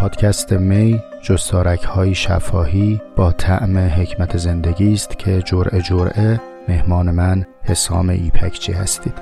پادکست 0.00 0.52
می 0.52 1.02
جستارک 1.22 1.82
های 1.82 2.14
شفاهی 2.14 3.00
با 3.16 3.32
طعم 3.32 3.78
حکمت 3.78 4.36
زندگی 4.36 4.92
است 4.92 5.18
که 5.18 5.42
جرعه 5.44 5.82
جرعه 5.82 6.40
مهمان 6.68 7.10
من 7.10 7.46
حسام 7.62 8.08
ایپکچی 8.08 8.72
هستید. 8.72 9.12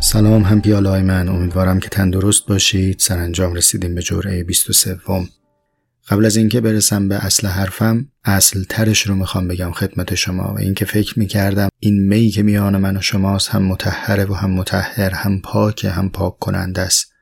سلام 0.00 0.42
هم 0.42 0.60
پیالای 0.60 1.02
من. 1.02 1.28
امیدوارم 1.28 1.80
که 1.80 1.88
تندرست 1.88 2.46
باشید. 2.46 2.98
سرانجام 2.98 3.54
رسیدیم 3.54 3.94
به 3.94 4.02
جرعه 4.02 4.44
23 4.44 4.94
قبل 6.10 6.24
از 6.24 6.36
اینکه 6.36 6.60
برسم 6.60 7.08
به 7.08 7.14
اصل 7.14 7.46
حرفم 7.46 8.08
اصل 8.24 8.64
ترش 8.68 9.02
رو 9.02 9.14
می‌خوام 9.14 9.48
بگم 9.48 9.72
خدمت 9.72 10.14
شما 10.14 10.54
و 10.54 10.58
اینکه 10.58 10.84
فکر 10.84 11.18
می‌کردم 11.18 11.68
این 11.78 12.08
می 12.08 12.30
که 12.30 12.42
میان 12.42 12.76
من 12.76 12.96
و 12.96 13.00
شماست 13.00 13.48
هم 13.48 13.62
متحره 13.62 14.24
و 14.24 14.34
هم 14.34 14.50
متحر 14.50 15.10
هم 15.10 15.40
پاک 15.40 15.84
هم 15.84 16.10
پاک 16.10 16.38
کننده 16.38 16.80
است 16.80 17.12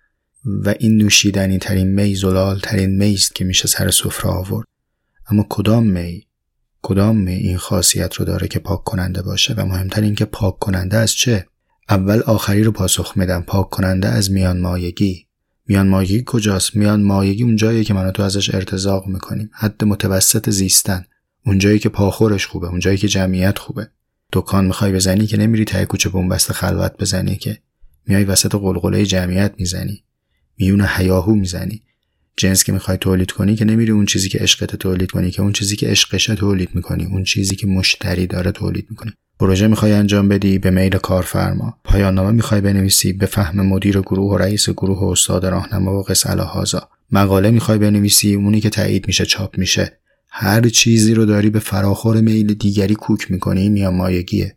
و 0.45 0.75
این 0.79 0.97
نوشیدنی 0.97 1.59
ترین 1.59 1.87
می 1.87 2.15
زلال 2.15 2.59
ترین 2.59 2.97
می 2.97 3.15
است 3.15 3.35
که 3.35 3.45
میشه 3.45 3.69
سر 3.69 3.91
سفره 3.91 4.31
آورد. 4.31 4.67
اما 5.31 5.47
کدام 5.49 5.87
می 5.87 6.27
کدام 6.83 7.17
می 7.17 7.35
این 7.35 7.57
خاصیت 7.57 8.15
رو 8.15 8.25
داره 8.25 8.49
که 8.49 8.59
پاک 8.59 8.85
کننده 8.85 9.23
باشه 9.23 9.55
و 9.55 9.67
مهمتر 9.67 10.01
این 10.01 10.15
که 10.15 10.25
پاک 10.25 10.59
کننده 10.59 10.97
از 10.97 11.13
چه؟ 11.13 11.47
اول 11.89 12.21
آخری 12.21 12.63
رو 12.63 12.73
پاسخ 12.73 13.13
میدم. 13.17 13.43
پاک 13.43 13.71
کننده 13.71 14.09
از 14.09 14.31
میان 14.31 14.61
مایگی 14.61 15.26
میان 15.69 15.89
مایگی 15.89 16.23
کجاست؟ 16.27 16.77
میان 16.77 17.03
مایگی 17.03 17.43
اونجاییه 17.43 17.85
که 17.85 17.95
منو 17.95 18.11
تو 18.11 18.23
ازش 18.23 18.55
ارتزاق 18.55 19.07
می‌کنیم. 19.07 19.51
حد 19.53 19.85
متوسط 19.85 20.51
زیستن. 20.51 21.05
اونجایی 21.47 21.79
که 21.79 21.89
پاخورش 21.89 22.47
خوبه 22.47 22.69
اونجایی 22.69 22.99
که 22.99 23.09
جمعیت 23.09 23.59
خوبه. 23.59 23.89
دکان 24.33 24.65
می‌خوای 24.67 24.93
بزنی 24.93 25.27
که 25.27 25.37
نمیری 25.37 25.65
ته 25.65 25.85
کوچه 25.85 26.09
بنبست 26.09 26.53
خلوت 26.53 26.93
بزنی 26.99 27.37
که. 27.37 27.59
میای 28.07 28.25
وسط 28.25 28.55
قلقله 28.55 29.07
جمعیت 29.07 29.55
می‌زنی. 29.59 30.05
میون 30.59 30.81
حیاهو 30.81 31.35
می‌زنی. 31.35 31.83
جنس 32.37 32.65
که 32.65 32.73
می‌خوای 32.73 32.97
تولید 32.97 33.31
کنی 33.31 33.57
که 33.57 33.65
نمیری 33.65 33.93
اون 33.93 34.07
چیزی 34.07 34.29
که 34.29 34.39
عشقت 34.39 34.77
تولید 34.77 35.11
کنی 35.11 35.31
که 35.31 35.43
اون 35.43 35.53
چیزی 35.53 35.77
که 35.77 35.87
عشقشه 35.87 36.35
تولید 36.35 36.75
می‌کنی. 36.75 37.05
اون 37.05 37.25
چیزی 37.25 37.57
که 37.57 37.67
مشتری 37.67 38.27
داره 38.27 38.53
تولید 38.53 38.87
می‌کنی. 38.91 39.13
پروژه 39.41 39.67
می‌خوای 39.67 39.93
انجام 39.93 40.29
بدی 40.29 40.59
به 40.59 40.71
میل 40.71 40.97
کارفرما. 40.97 41.79
پایان 41.85 42.15
نامه 42.15 42.31
می‌خوای 42.31 42.61
بنویسی 42.61 43.13
به 43.13 43.27
فهم 43.27 43.67
مدیر 43.67 44.01
گروه 44.01 44.33
و 44.33 44.37
رئیس 44.37 44.71
گروه 44.71 44.99
و 44.99 45.05
استاد 45.05 45.47
راهنما 45.47 45.99
و 45.99 46.03
قصه 46.03 46.29
هازا 46.29 46.89
مقاله 47.13 47.51
می‌خوای 47.51 47.79
بنویسی 47.79 48.35
اونی 48.35 48.61
که 48.61 48.71
تایید 48.71 49.07
میشه 49.07 49.25
چاپ 49.27 49.59
میشه. 49.59 49.99
هر 50.29 50.69
چیزی 50.69 51.15
رو 51.15 51.25
داری 51.25 51.51
به 51.51 51.59
فراخور 51.59 52.21
میل 52.21 52.55
دیگری 52.55 52.95
کوک 52.95 53.31
می‌کنی 53.31 53.69
میان 53.69 53.95
مایگیه 53.95 54.57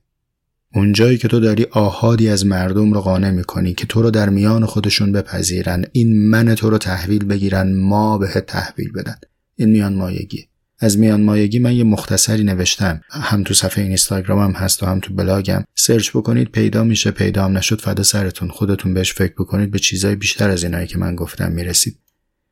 اونجایی 0.73 1.17
که 1.17 1.27
تو 1.27 1.39
داری 1.39 1.65
آهادی 1.71 2.29
از 2.29 2.45
مردم 2.45 2.93
رو 2.93 3.01
قانع 3.01 3.31
می‌کنی 3.31 3.73
که 3.73 3.85
تو 3.85 4.01
رو 4.01 4.11
در 4.11 4.29
میان 4.29 4.65
خودشون 4.65 5.11
بپذیرن 5.11 5.85
این 5.91 6.29
من 6.29 6.55
تو 6.55 6.69
رو 6.69 6.77
تحویل 6.77 7.25
بگیرن 7.25 7.75
ما 7.75 8.17
به 8.17 8.27
تحویل 8.27 8.91
بدن. 8.91 9.15
این 9.55 9.69
میان 9.69 9.93
مایگیه 9.93 10.48
از 10.79 10.99
میان 10.99 11.23
مایگی 11.23 11.59
من 11.59 11.75
یه 11.75 11.83
مختصری 11.83 12.43
نوشتم. 12.43 13.01
هم 13.09 13.43
تو 13.43 13.53
صفحه 13.53 13.83
اینستاگرامم 13.83 14.51
هست 14.51 14.83
و 14.83 14.85
هم 14.85 14.99
تو 14.99 15.13
بلاگم. 15.13 15.63
سرچ 15.75 16.09
بکنید 16.09 16.51
پیدا 16.51 16.83
میشه 16.83 17.11
پیدا 17.11 17.45
هم 17.45 17.57
نشد 17.57 17.81
فدا 17.81 18.03
سرتون 18.03 18.49
خودتون 18.49 18.93
بهش 18.93 19.13
فکر 19.13 19.33
بکنید. 19.33 19.71
به 19.71 19.79
چیزای 19.79 20.15
بیشتر 20.15 20.49
از 20.49 20.63
اینایی 20.63 20.87
که 20.87 20.97
من 20.97 21.15
گفتم 21.15 21.51
می‌رسید. 21.51 21.99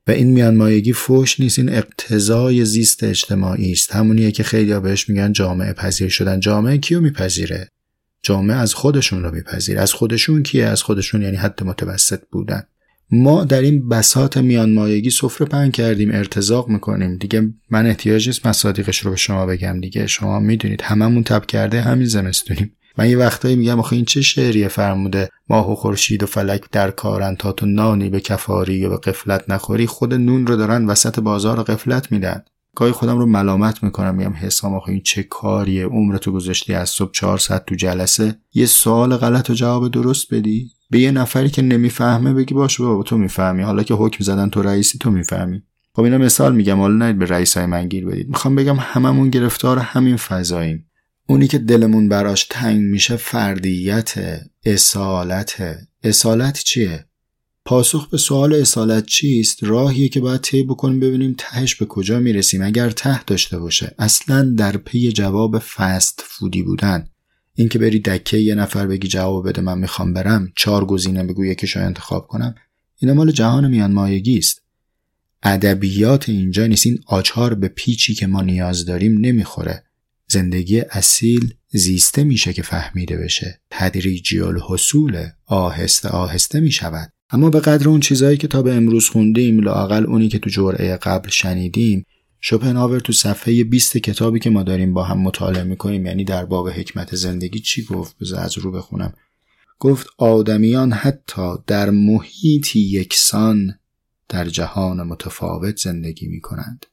و 0.08 0.12
این 0.12 0.32
میان 0.32 0.56
مایگی 0.56 0.94
فوش 0.94 1.40
نیست 1.40 1.60
این 1.60 1.70
اقتضای 1.70 2.66
زیست 2.66 3.04
اجتماعی 3.04 3.72
است. 3.72 3.96
همونیه 3.96 4.32
که 4.32 4.44
خیلی 4.44 4.80
بهش 4.80 5.10
میگن 5.10 5.32
جامعه 5.32 5.74
پذیر 5.74 6.10
شدن. 6.10 6.40
جامعه 6.40 6.78
کیو 6.78 7.02
میپذیره؟ 7.02 7.70
جامعه 8.24 8.58
از 8.58 8.74
خودشون 8.74 9.24
رو 9.24 9.32
میپذیره. 9.32 9.82
از 9.82 9.94
خودشون 9.94 10.44
کیه؟ 10.44 10.66
از 10.66 10.84
خودشون 10.84 11.22
یعنی 11.22 11.38
حد 11.38 11.64
متوسط 11.64 12.20
بودن. 12.32 12.64
ما 13.12 13.44
در 13.44 13.62
این 13.62 13.90
بسات 13.90 14.38
میان 14.38 14.74
مایگی 14.74 15.10
سفره 15.10 15.48
پهن 15.48 15.72
کردیم 15.72 16.12
ارتزاق 16.12 16.70
می‌کنیم. 16.70 17.18
دیگه 17.18 17.50
من 17.70 17.86
احتیاج 17.86 18.28
نیست 18.28 18.48
مصادیقش 18.48 19.00
رو 19.00 19.12
به 19.12 19.18
شما 19.18 19.46
بگم 19.46 19.80
دیگه. 19.82 20.08
شما 20.08 20.40
می‌دونید 20.40 20.82
هممون 20.82 21.24
تب 21.24 21.46
کرده 21.46 21.82
همین 21.82 22.08
زمستونیم. 22.08 22.74
من 22.98 23.10
یه 23.10 23.18
وقتایی 23.18 23.56
میگم 23.56 23.80
آخه 23.80 23.96
این 23.96 24.06
چه 24.06 24.22
شعریه 24.22 24.68
فرموده؟ 24.68 25.30
ماه 25.50 25.72
و 25.72 25.76
خورشید 25.76 26.24
و 26.24 26.26
فلک 26.26 26.62
در 26.72 26.92
کارن 26.92 27.36
تا 27.36 27.52
تو 27.52 27.66
نانی 27.66 28.10
به 28.10 28.20
کفاری 28.20 28.86
و 28.86 28.90
به 28.90 28.98
قفلت 28.98 29.50
نخوری. 29.50 29.88
خود 29.88 30.14
نون 30.14 30.48
رو 30.48 30.56
دارن 30.56 30.86
وسط 30.86 31.20
بازار 31.20 31.64
قفلت 31.64 32.12
میدن. 32.12 32.44
گاهی 32.76 32.92
خودم 32.92 33.18
رو 33.18 33.26
ملامت 33.26 33.84
می‌کنم 33.84 34.16
میگم 34.16 34.34
حسام 34.34 34.76
آخه 34.76 34.92
این 34.92 35.02
چه 35.02 35.24
کاریه؟ 35.24 35.86
عمرتو 35.86 36.32
گذاشتی 36.32 36.74
از 36.74 36.90
صبح 36.90 37.12
400 37.12 37.66
تا 37.66 37.76
جلسه؟ 37.76 38.36
یه 38.54 38.66
سوال 38.66 39.18
غلط 39.18 39.50
و 39.50 39.54
جواب 39.54 39.92
درست 39.92 40.34
بدی؟ 40.34 40.72
به 40.90 41.00
یه 41.00 41.12
نفری 41.12 41.50
که 41.50 41.62
نمی‌فهمه 41.62 42.34
بگی 42.34 42.54
باشه 42.54 42.82
بابا 42.82 43.04
تو 43.04 43.18
می‌فهمی. 43.18 43.64
حالا 43.64 43.84
که 43.84 43.94
حکم 43.94 44.24
زدن 44.24 44.50
تو 44.50 44.62
رئیسی 44.62 44.98
تو 44.98 45.12
می‌فهمی. 45.12 45.62
خب 45.94 46.02
اینا 46.02 46.18
مثال 46.18 46.56
میگم. 46.56 46.80
حالا 46.80 47.06
نرید 47.06 47.20
به 47.20 47.26
رئیس 47.26 47.58
های 47.58 47.66
من 47.66 47.88
گیر 47.88 48.06
بدید 48.06 48.28
می‌خوام 48.28 48.56
بگم 48.56 48.78
هممون 48.80 49.30
گرفتار 49.30 49.80
همین 49.80 50.18
فضاییم. 50.18 50.86
اونی 51.30 51.48
که 51.48 51.58
دلمون 51.58 52.10
براش 52.10 52.48
تنگ 52.50 52.82
میشه 52.82 53.16
فردیت 53.16 54.14
اصالت. 54.66 55.78
اصالت 56.04 56.60
چیه؟ 56.60 57.06
پاسخ 57.66 58.10
به 58.10 58.18
سوال 58.18 58.54
اصالت 58.54 59.06
چیست؟ 59.06 59.64
راهیه 59.64 60.10
که 60.10 60.20
باید 60.20 60.42
طی 60.42 60.64
بکنیم 60.64 61.00
ببینیم 61.00 61.36
تهش 61.38 61.76
به 61.76 61.86
کجا 61.86 62.20
می‌رسیم. 62.20 62.62
اگر 62.62 62.90
ته 62.90 63.24
داشته 63.24 63.60
باشه 63.60 63.96
اصلا 64.00 64.54
در 64.58 64.78
پی 64.78 65.12
جواب 65.12 65.60
فست 65.60 66.24
فودی 66.28 66.64
بودن. 66.64 67.08
اینکه 67.60 67.80
بری 67.80 68.00
دکه 68.00 68.38
یه 68.38 68.56
نفر 68.56 68.88
بگی 68.88 69.08
جواب 69.08 69.50
بده 69.50 69.62
من 69.62 69.78
می‌خوام 69.78 70.14
برم 70.14 70.52
چهار 70.56 70.86
گزینه 70.86 71.24
بگو 71.24 71.46
یکیشو 71.46 71.80
انتخاب 71.80 72.28
کنم. 72.28 72.56
اینا 72.98 73.14
مال 73.14 73.32
جهان 73.32 73.68
میان 73.68 73.92
مایگی 73.92 74.38
است. 74.38 74.62
ادبیات 75.44 76.30
اینجا 76.30 76.68
نیست. 76.68 76.86
این 76.86 77.00
آچار 77.08 77.54
به 77.54 77.68
پیچی 77.68 78.14
که 78.14 78.28
ما 78.28 78.42
نیاز 78.42 78.86
داریم 78.86 79.18
نمی‌خوره. 79.26 79.84
زندگی 80.28 80.80
اصیل 80.80 81.54
زیسته 81.70 82.24
میشه 82.24 82.54
که 82.54 82.62
فهمیده 82.62 83.18
بشه. 83.18 83.62
تدریجی 83.70 84.40
الحصول 84.40 85.26
آهسته 85.46 86.10
آهسته 86.10 86.60
می‌شود. 86.60 87.12
اما 87.30 87.50
به 87.50 87.60
قدر 87.60 87.90
اون 87.90 88.00
چیزهایی 88.00 88.38
که 88.38 88.48
تا 88.48 88.62
به 88.62 88.74
امروز 88.74 89.10
خوندیم 89.10 89.60
لاقل 89.60 90.06
اونی 90.06 90.30
که 90.30 90.40
تو 90.40 90.50
جرعه 90.50 90.98
قبل 90.98 91.30
شنیدیم 91.30 92.06
شوپنهاور 92.42 93.00
تو 93.00 93.14
صفحه 93.14 93.64
20 93.64 93.98
کتابی 93.98 94.40
که 94.40 94.50
ما 94.50 94.64
داریم 94.64 94.94
با 94.94 95.04
هم 95.04 95.20
مطالعه 95.20 95.64
می‌کنیم 95.64 96.06
یعنی 96.06 96.24
در 96.24 96.46
باب 96.46 96.70
حکمت 96.70 97.16
زندگی 97.16 97.60
چی 97.60 97.84
گفت؟ 97.84 98.18
بذار 98.22 98.40
از 98.40 98.58
رو 98.58 98.72
بخونم. 98.72 99.14
گفت 99.80 100.08
آدمیان 100.18 100.92
حتی 100.92 101.56
در 101.68 101.90
محیطی 101.90 102.80
یکسان 102.80 103.80
در 104.30 104.46
جهان 104.46 105.04
متفاوت 105.04 105.78
زندگی 105.78 106.28
می‌کنند. 106.28 106.86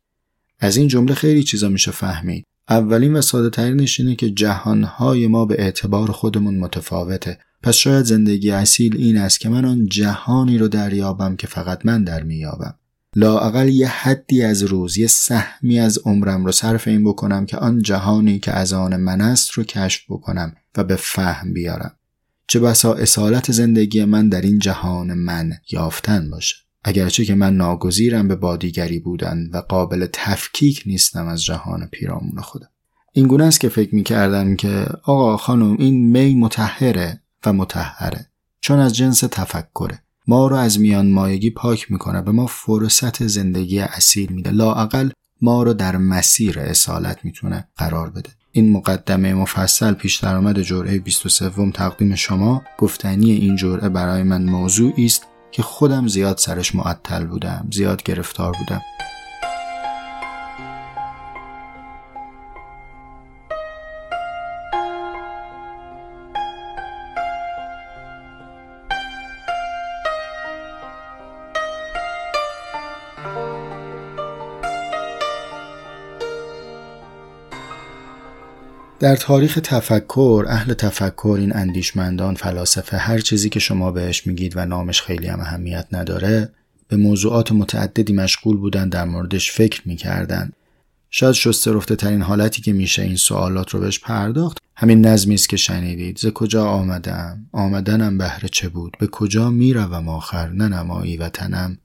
از 0.58 0.76
این 0.76 0.88
جمله 0.88 1.14
خیلی 1.14 1.42
چیزا 1.42 1.68
میشه 1.68 1.90
فهمید. 1.90 2.46
اولین 2.68 3.12
و 3.12 3.22
ساده 3.22 3.50
ترینش 3.50 4.00
اینه 4.00 4.16
که 4.16 4.30
جهانهای 4.30 5.26
ما 5.26 5.44
به 5.44 5.54
اعتبار 5.58 6.10
خودمون 6.10 6.58
متفاوته. 6.58 7.38
پس 7.62 7.74
شاید 7.74 8.04
زندگی 8.04 8.50
اصیل 8.50 8.96
این 8.96 9.16
است 9.16 9.40
که 9.40 9.48
من 9.48 9.64
آن 9.64 9.86
جهانی 9.86 10.58
رو 10.58 10.68
دریابم 10.68 11.36
که 11.36 11.46
فقط 11.46 11.86
من 11.86 12.04
در 12.04 12.22
میابم 12.22 12.74
لااقل 13.16 13.68
یه 13.68 13.88
حدی 13.88 14.42
از 14.42 14.62
روز 14.62 14.98
یه 14.98 15.06
سهمی 15.06 15.78
از 15.78 15.98
عمرم 15.98 16.44
رو 16.44 16.52
صرف 16.52 16.88
این 16.88 17.04
بکنم 17.04 17.46
که 17.46 17.56
آن 17.56 17.82
جهانی 17.82 18.38
که 18.38 18.52
از 18.52 18.72
آن 18.72 18.96
من 18.96 19.20
است 19.20 19.50
رو 19.50 19.64
کشف 19.64 20.02
بکنم 20.08 20.56
و 20.76 20.84
به 20.84 20.96
فهم 20.96 21.52
بیارم. 21.52 21.96
چه 22.46 22.60
بسا 22.60 22.94
اصالت 22.94 23.52
زندگی 23.52 24.04
من 24.04 24.28
در 24.28 24.40
این 24.40 24.58
جهان 24.58 25.14
من 25.14 25.52
یافتن 25.70 26.30
باشه. 26.30 26.56
اگرچه 26.84 27.24
که 27.24 27.34
من 27.34 27.56
ناگزیرم 27.56 28.28
به 28.28 28.36
بادیگری 28.36 28.98
بودن 28.98 29.50
و 29.52 29.56
قابل 29.56 30.06
تفکیک 30.12 30.82
نیستم 30.86 31.26
از 31.26 31.44
جهان 31.44 31.88
پیرامون 31.92 32.40
خودم. 32.40 32.68
این 33.12 33.26
گونه 33.26 33.44
است 33.44 33.60
که 33.60 33.68
فکر 33.68 33.94
می 33.94 34.02
کردم 34.02 34.56
که 34.56 34.86
آقا 35.02 35.36
خانم 35.36 35.76
این 35.78 36.10
می 36.10 36.34
متحره 36.34 37.20
و 37.46 37.52
متحره 37.52 38.26
چون 38.60 38.78
از 38.78 38.94
جنس 38.94 39.20
تفکره. 39.20 40.03
ما 40.26 40.48
رو 40.48 40.56
از 40.56 40.80
میان 40.80 41.10
مایگی 41.10 41.50
پاک 41.50 41.92
می‌کنه 41.92 42.22
به 42.22 42.32
ما 42.32 42.46
فرصت 42.46 43.26
زندگی 43.26 43.80
اصیل 43.80 44.32
میده. 44.32 44.50
لااقل 44.50 45.10
ما 45.40 45.62
رو 45.62 45.74
در 45.74 45.96
مسیر 45.96 46.60
اصالت 46.60 47.18
می‌تونه 47.24 47.68
قرار 47.76 48.10
بده. 48.10 48.30
این 48.52 48.72
مقدمه 48.72 49.34
مفصل 49.34 49.92
پیش 49.92 50.16
درآمد 50.16 50.62
جرعه 50.62 50.98
23 50.98 51.70
تقدیم 51.74 52.14
شما 52.14 52.62
گفتنی 52.78 53.32
این 53.32 53.56
جرعه 53.56 53.88
برای 53.88 54.22
من 54.22 54.44
موضوعی 54.44 55.04
است 55.04 55.26
که 55.52 55.62
خودم 55.62 56.08
زیاد 56.08 56.38
سرش 56.38 56.74
معطل 56.74 57.24
بودم 57.24 57.68
زیاد 57.72 58.02
گرفتار 58.02 58.52
بودم. 58.52 58.80
در 78.98 79.16
تاریخ 79.16 79.58
تفکر 79.62 80.46
اهل 80.48 80.74
تفکر 80.74 81.36
این 81.40 81.56
اندیشمندان 81.56 82.34
فلاسفه 82.34 82.96
هر 82.96 83.18
چیزی 83.18 83.48
که 83.48 83.60
شما 83.60 83.90
بهش 83.90 84.26
میگید 84.26 84.56
و 84.56 84.66
نامش 84.66 85.02
خیلی 85.02 85.26
هم 85.26 85.40
اهمیت 85.40 85.86
نداره 85.92 86.48
به 86.88 86.96
موضوعات 86.96 87.52
متعددی 87.52 88.12
مشغول 88.12 88.56
بودن 88.56 88.88
در 88.88 89.04
موردش 89.04 89.52
فکر 89.52 89.82
می‌کردن. 89.84 90.52
شاید 91.10 91.32
شسته 91.32 91.72
رفته 91.72 91.96
ترین 91.96 92.22
حالتی 92.22 92.62
که 92.62 92.72
میشه 92.72 93.02
این 93.02 93.16
سوالات 93.16 93.70
رو 93.70 93.80
بهش 93.80 94.00
پرداخت 94.00 94.58
همین 94.76 95.06
نظمی 95.06 95.34
است 95.34 95.48
که 95.48 95.56
شنیدید. 95.56 96.18
ز 96.18 96.26
کجا 96.26 96.66
آمدم؟ 96.66 97.46
آمدنم 97.52 98.18
بهره 98.18 98.48
چه 98.48 98.68
بود؟ 98.68 98.96
به 99.00 99.06
کجا 99.06 99.50
می‌روم 99.50 100.08
آخر؟ 100.08 100.48
ننمایی 100.48 101.16
و 101.16 101.28
تنم 101.28 101.78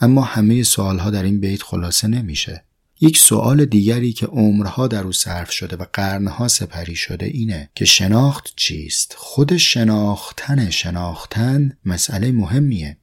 اما 0.00 0.22
همه 0.22 0.62
سوالها 0.62 1.10
در 1.10 1.22
این 1.22 1.40
بیت 1.40 1.62
خلاصه 1.62 2.08
نمیشه. 2.08 2.64
یک 3.00 3.18
سوال 3.18 3.64
دیگری 3.64 4.12
که 4.12 4.26
عمرها 4.26 4.88
در 4.88 5.04
او 5.04 5.12
صرف 5.12 5.50
شده 5.50 5.76
و 5.76 5.84
قرنها 5.92 6.48
سپری 6.48 6.96
شده 6.96 7.26
اینه 7.26 7.70
که 7.74 7.84
شناخت 7.84 8.52
چیست؟ 8.56 9.14
خود 9.16 9.56
شناختن 9.56 10.70
شناختن 10.70 11.76
مسئله 11.84 12.32
مهمیه. 12.32 12.96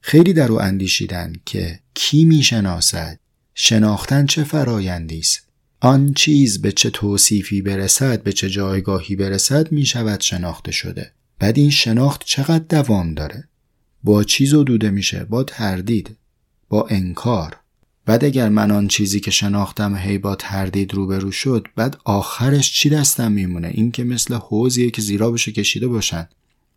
خیلی 0.00 0.32
در 0.32 0.52
او 0.52 0.62
اندیشیدن 0.62 1.32
که 1.46 1.80
کی 1.94 2.24
می‌شناسد؟ 2.24 3.18
شناختن 3.54 4.26
چه 4.26 4.44
فرایندی 4.44 5.18
است؟ 5.18 5.42
آن 5.80 6.14
چیز 6.14 6.62
به 6.62 6.72
چه 6.72 6.90
توصیفی 6.90 7.62
برسد 7.62 8.22
به 8.22 8.32
چه 8.32 8.50
جایگاهی 8.50 9.16
برسد 9.16 9.72
می 9.72 9.86
شود 9.86 10.20
شناخته 10.20 10.72
شده. 10.72 11.12
بعد 11.38 11.58
این 11.58 11.70
شناخت 11.70 12.22
چقدر 12.24 12.64
دوام 12.68 13.14
داره؟ 13.14 13.48
با 14.04 14.24
چیز 14.24 14.54
دوده 14.54 14.90
میشه 14.90 15.24
با 15.24 15.44
تردید 15.44 16.16
با 16.68 16.86
انکار. 16.90 17.56
بعد 18.06 18.24
اگر 18.24 18.48
من 18.48 18.70
آن 18.70 18.88
چیزی 18.88 19.20
که 19.20 19.30
شناختم 19.30 19.96
هی 19.96 20.18
با 20.18 20.34
تردید 20.36 20.94
روبرو 20.94 21.30
شد 21.30 21.68
بعد 21.76 21.96
آخرش 22.04 22.72
چی 22.72 22.90
دستم 22.90 23.32
میمونه؟ 23.32 23.70
این 23.74 23.90
که 23.90 24.04
مثل 24.04 24.34
حوزیه 24.34 24.90
که 24.90 25.02
زیرا 25.02 25.30
بشه 25.30 25.52
کشیده 25.52 25.88
باشن. 25.88 26.28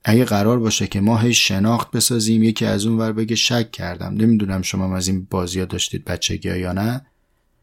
اگه 0.03 0.25
قرار 0.25 0.59
باشه 0.59 0.88
که 0.88 1.01
ما 1.01 1.18
هی 1.18 1.33
شناخت 1.33 1.91
بسازیم 1.91 2.44
یکی 2.44 2.65
از 2.65 2.85
اون 2.85 2.97
ور 2.97 3.12
بگه 3.12 3.35
شک 3.35 3.71
کردم. 3.71 4.13
نمی‌دونم 4.13 4.62
شما 4.62 4.97
از 4.97 5.07
این 5.07 5.27
بازی 5.29 5.59
ها 5.59 5.65
داشتید 5.65 6.06
بچگی 6.06 6.57
یا 6.57 6.74
نه. 6.74 7.06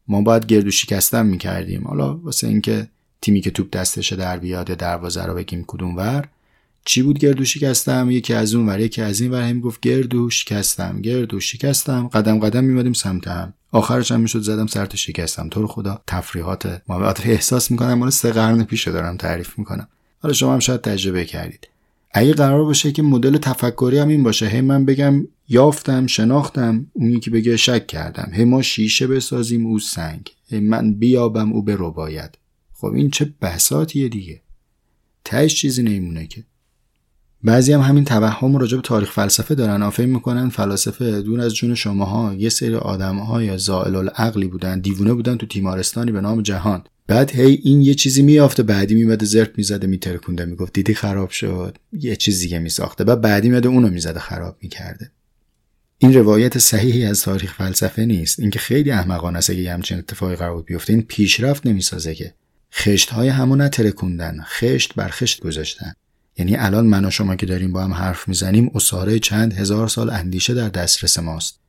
ما 0.07 0.21
باید 0.21 0.45
گردو 0.45 0.71
شکستن 0.71 1.25
می‌کردیم. 1.25 1.87
حالا 1.87 2.17
واسه 2.17 2.47
اینکه 2.47 2.87
تیمی 3.21 3.41
که 3.41 3.51
توپ 3.51 3.71
دستشه 3.71 4.15
در 4.15 4.39
بیاد 4.39 4.67
دروازه 4.67 5.23
رو 5.23 5.33
بگیم 5.35 5.63
کدوم 5.67 5.95
ور. 5.95 6.27
چی 6.85 7.01
بود 7.01 7.19
گردو 7.19 7.45
شکستم؟ 7.45 8.11
یکی 8.11 8.33
از 8.33 8.55
اون 8.55 8.65
ور 8.69 8.79
یکی 8.79 9.01
از 9.01 9.21
این 9.21 9.31
ور. 9.31 9.41
هم 9.41 9.59
گفت 9.59 9.79
گردو 9.79 10.29
شکستم 10.29 11.01
گردو 11.01 11.39
شکستم. 11.39 12.07
قدم 12.07 12.39
قدم 12.39 12.63
میمادیم 12.63 12.93
سمت 12.93 13.27
هم 13.27 13.53
آخرش 13.71 14.11
هم 14.11 14.19
می‌شد 14.19 14.39
زدم 14.39 14.67
سرت 14.67 14.95
شکستم. 14.95 15.49
تو 15.49 15.61
رو 15.61 15.67
خدا. 15.67 16.01
تفریحات 16.07 16.81
ما. 16.87 17.09
احساس 17.09 17.71
می‌کنم 17.71 17.93
مال 17.93 18.09
سه 18.09 18.31
قرن 18.31 18.63
پیش 18.63 18.87
دارم 18.87 19.17
تعریف 19.17 19.59
می‌کنم. 19.59 19.87
حالا 20.19 20.33
شما 20.33 20.53
هم 20.53 20.59
شاید 20.59 20.81
تجربه 20.81 21.25
کردید. 21.25 21.67
اگه 22.11 22.33
قرار 22.33 22.63
باشه 22.63 22.91
که 22.91 23.01
مدل 23.01 23.37
تفکری 23.37 23.97
هم 23.97 24.07
این 24.07 24.23
باشه 24.23 24.47
هی 24.47 24.61
من 24.61 24.85
بگم 24.85 25.27
یافتم 25.49 26.07
شناختم 26.07 26.87
اون 26.93 27.19
که 27.19 27.31
بگه 27.31 27.57
شک 27.57 27.87
کردم. 27.87 28.31
هی 28.33 28.45
ما 28.45 28.61
شیشه 28.61 29.07
بسازیم 29.07 29.65
او 29.65 29.79
سنگ. 29.79 30.31
هی 30.49 30.59
من 30.59 30.93
بیابم 30.93 31.53
او 31.53 31.61
به 31.61 31.77
باید 31.77 32.37
خب 32.73 32.87
این 32.87 33.09
چه 33.09 33.33
بحثاتیه 33.39 34.09
دیگه؟ 34.09 34.41
تهش 35.25 35.55
چیزی 35.55 35.83
نمیمونه 35.83 36.27
که. 36.27 36.43
بعضی 37.45 37.73
هم 37.73 37.81
همین 37.81 38.05
توهم 38.05 38.57
راجع 38.57 38.75
به 38.75 38.81
تاریخ 38.81 39.11
فلسفه 39.11 39.55
دارن. 39.55 39.83
آفیم 39.83 40.09
می‌کنن 40.09 40.49
فلاسفه 40.49 41.21
دون 41.21 41.39
از 41.39 41.55
جون 41.55 41.75
شماها 41.75 42.33
یه 42.33 42.49
سری 42.49 42.73
های 42.73 43.57
زائل 43.57 43.95
العقلی 43.95 44.47
بودن 44.47 44.79
دیوونه 44.79 45.13
بودن 45.13 45.37
تو 45.37 45.45
تیمارستانی 45.45 46.11
به 46.11 46.21
نام 46.21 46.41
جهان. 46.41 46.83
بعد 47.07 47.31
هی 47.31 47.59
این 47.63 47.81
یه 47.81 47.93
چیزی 47.93 48.21
میافته 48.21 48.63
بعدی 48.63 48.95
میمده 48.95 49.25
زرت 49.25 49.51
می‌زده 49.57 49.87
میترکونده 49.87 50.45
می‌گفت 50.45 50.73
دیدی 50.73 50.93
خراب 50.93 51.29
شد. 51.29 51.77
یه 51.93 52.15
چیز 52.15 52.39
دیگه 52.39 52.59
میساخته. 52.59 53.03
بعد 53.03 53.21
بعدی 53.21 53.49
میاده 53.49 53.69
اونو 53.69 53.89
می‌زده 53.89 54.19
خراب 54.19 54.57
می‌کرده. 54.61 55.11
این 55.97 56.13
روایت 56.13 56.57
صحیحی 56.57 57.05
از 57.05 57.21
تاریخ 57.21 57.53
فلسفه 57.53 58.05
نیست. 58.05 58.39
اینکه 58.39 58.59
خیلی 58.59 58.91
احمقانه 58.91 59.37
است 59.37 59.49
اگه 59.49 59.73
همچین 59.73 59.97
اتفاقی 59.97 60.35
قرار 60.35 60.61
بیفته. 60.61 60.93
این 60.93 61.01
پیشرفت 61.01 61.67
نمی‌سازه 61.67 62.15
که 62.15 62.33
خشت 62.73 63.09
های 63.09 63.27
همو 63.27 63.55
نترکوندن 63.55 64.37
خشت 64.43 64.95
بر 64.95 65.09
خشت 65.09 65.39
گذاشتن. 65.39 65.93
یعنی 66.37 66.55
الان 66.55 66.85
من 66.85 67.05
و 67.05 67.09
شما 67.09 67.35
که 67.35 67.45
داریم 67.45 67.71
با 67.71 67.83
هم 67.83 67.93
حرف 67.93 68.27
می‌زنیم 68.27 68.71
اصاره 68.75 69.19
چند 69.19 69.53
هزار 69.53 69.87
سال 69.87 70.09
اندیشه 70.09 70.53
در 70.53 70.69
دسترس 70.69 71.19
ماست. 71.19 71.59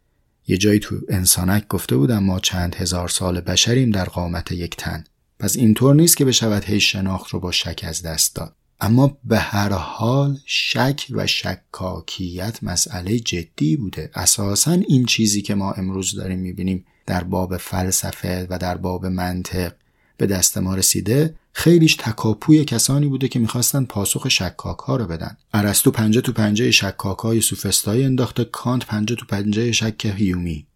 یه 0.49 0.57
جایی 0.57 0.79
تو 0.79 0.97
انسانک 1.09 1.69
گفته 1.69 1.97
بودم 1.97 2.23
ما 2.23 2.41
چند 2.41 2.75
هزار 2.75 3.09
سال 3.09 3.41
بشریم 3.41 3.91
در 3.91 4.05
قامت 4.05 4.53
یک 4.53 4.77
تن. 4.77 5.05
پس 5.39 5.57
اینطور 5.57 5.95
نیست 5.95 6.17
که 6.17 6.25
بشود 6.25 6.65
هی 6.65 6.81
شناخت 6.81 7.31
رو 7.31 7.41
با 7.41 7.53
شک 7.53 7.85
از 7.89 8.03
دست 8.03 8.37
داد. 8.37 8.55
اما 8.81 9.19
به 9.25 9.39
هر 9.39 9.73
حال 9.73 10.39
شک 10.45 11.07
و 11.11 11.27
شکاکیت 11.27 12.59
مسئله 12.63 13.19
جدی 13.19 13.77
بوده. 13.77 14.11
اساسا 14.15 14.73
این 14.73 15.07
چیزی 15.07 15.43
که 15.43 15.55
ما 15.55 15.73
امروز 15.73 16.15
داریم 16.15 16.39
می‌بینیم 16.39 16.85
در 17.07 17.25
باب 17.25 17.57
فلسفه 17.57 18.47
و 18.51 18.59
در 18.59 18.77
باب 18.77 19.07
منطق 19.07 19.73
به 20.17 20.27
دست 20.27 20.59
ما 20.59 20.75
رسیده 20.75 21.35
خیلیش 21.59 21.97
تکاپوی 21.97 22.65
کسانی 22.65 23.07
بوده 23.07 23.29
که 23.29 23.39
می‌خواستن 23.39 23.85
پاسخ 23.85 24.29
شکاک 24.29 24.79
ها 24.79 24.97
رو 24.97 25.07
بدن. 25.07 25.37
ارسطو 25.55 25.91
پنجه 25.91 26.21
تو 26.21 26.33
پنجه 26.33 26.71
شکاک 26.71 27.19
های 27.19 27.41
سوفستایی 27.41 28.05
انداخته 28.05 28.45
کانت 28.45 28.87
پنجه 28.87 29.15
تو 29.15 29.27
پنجه 29.27 29.73
شک 29.73 30.07
هیومی. 30.17 30.67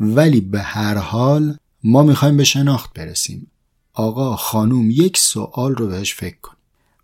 ولی 0.00 0.40
به 0.40 0.60
هر 0.62 0.96
حال 0.96 1.56
ما 1.84 2.02
می‌خوایم 2.02 2.36
به 2.36 2.44
شناخت 2.44 2.92
برسیم. 2.94 3.50
آقا 3.92 4.36
خانوم 4.36 4.90
یک 4.90 5.18
سوال 5.18 5.74
رو 5.74 5.86
بهش 5.86 6.14
فکر 6.14 6.36
کن. 6.42 6.56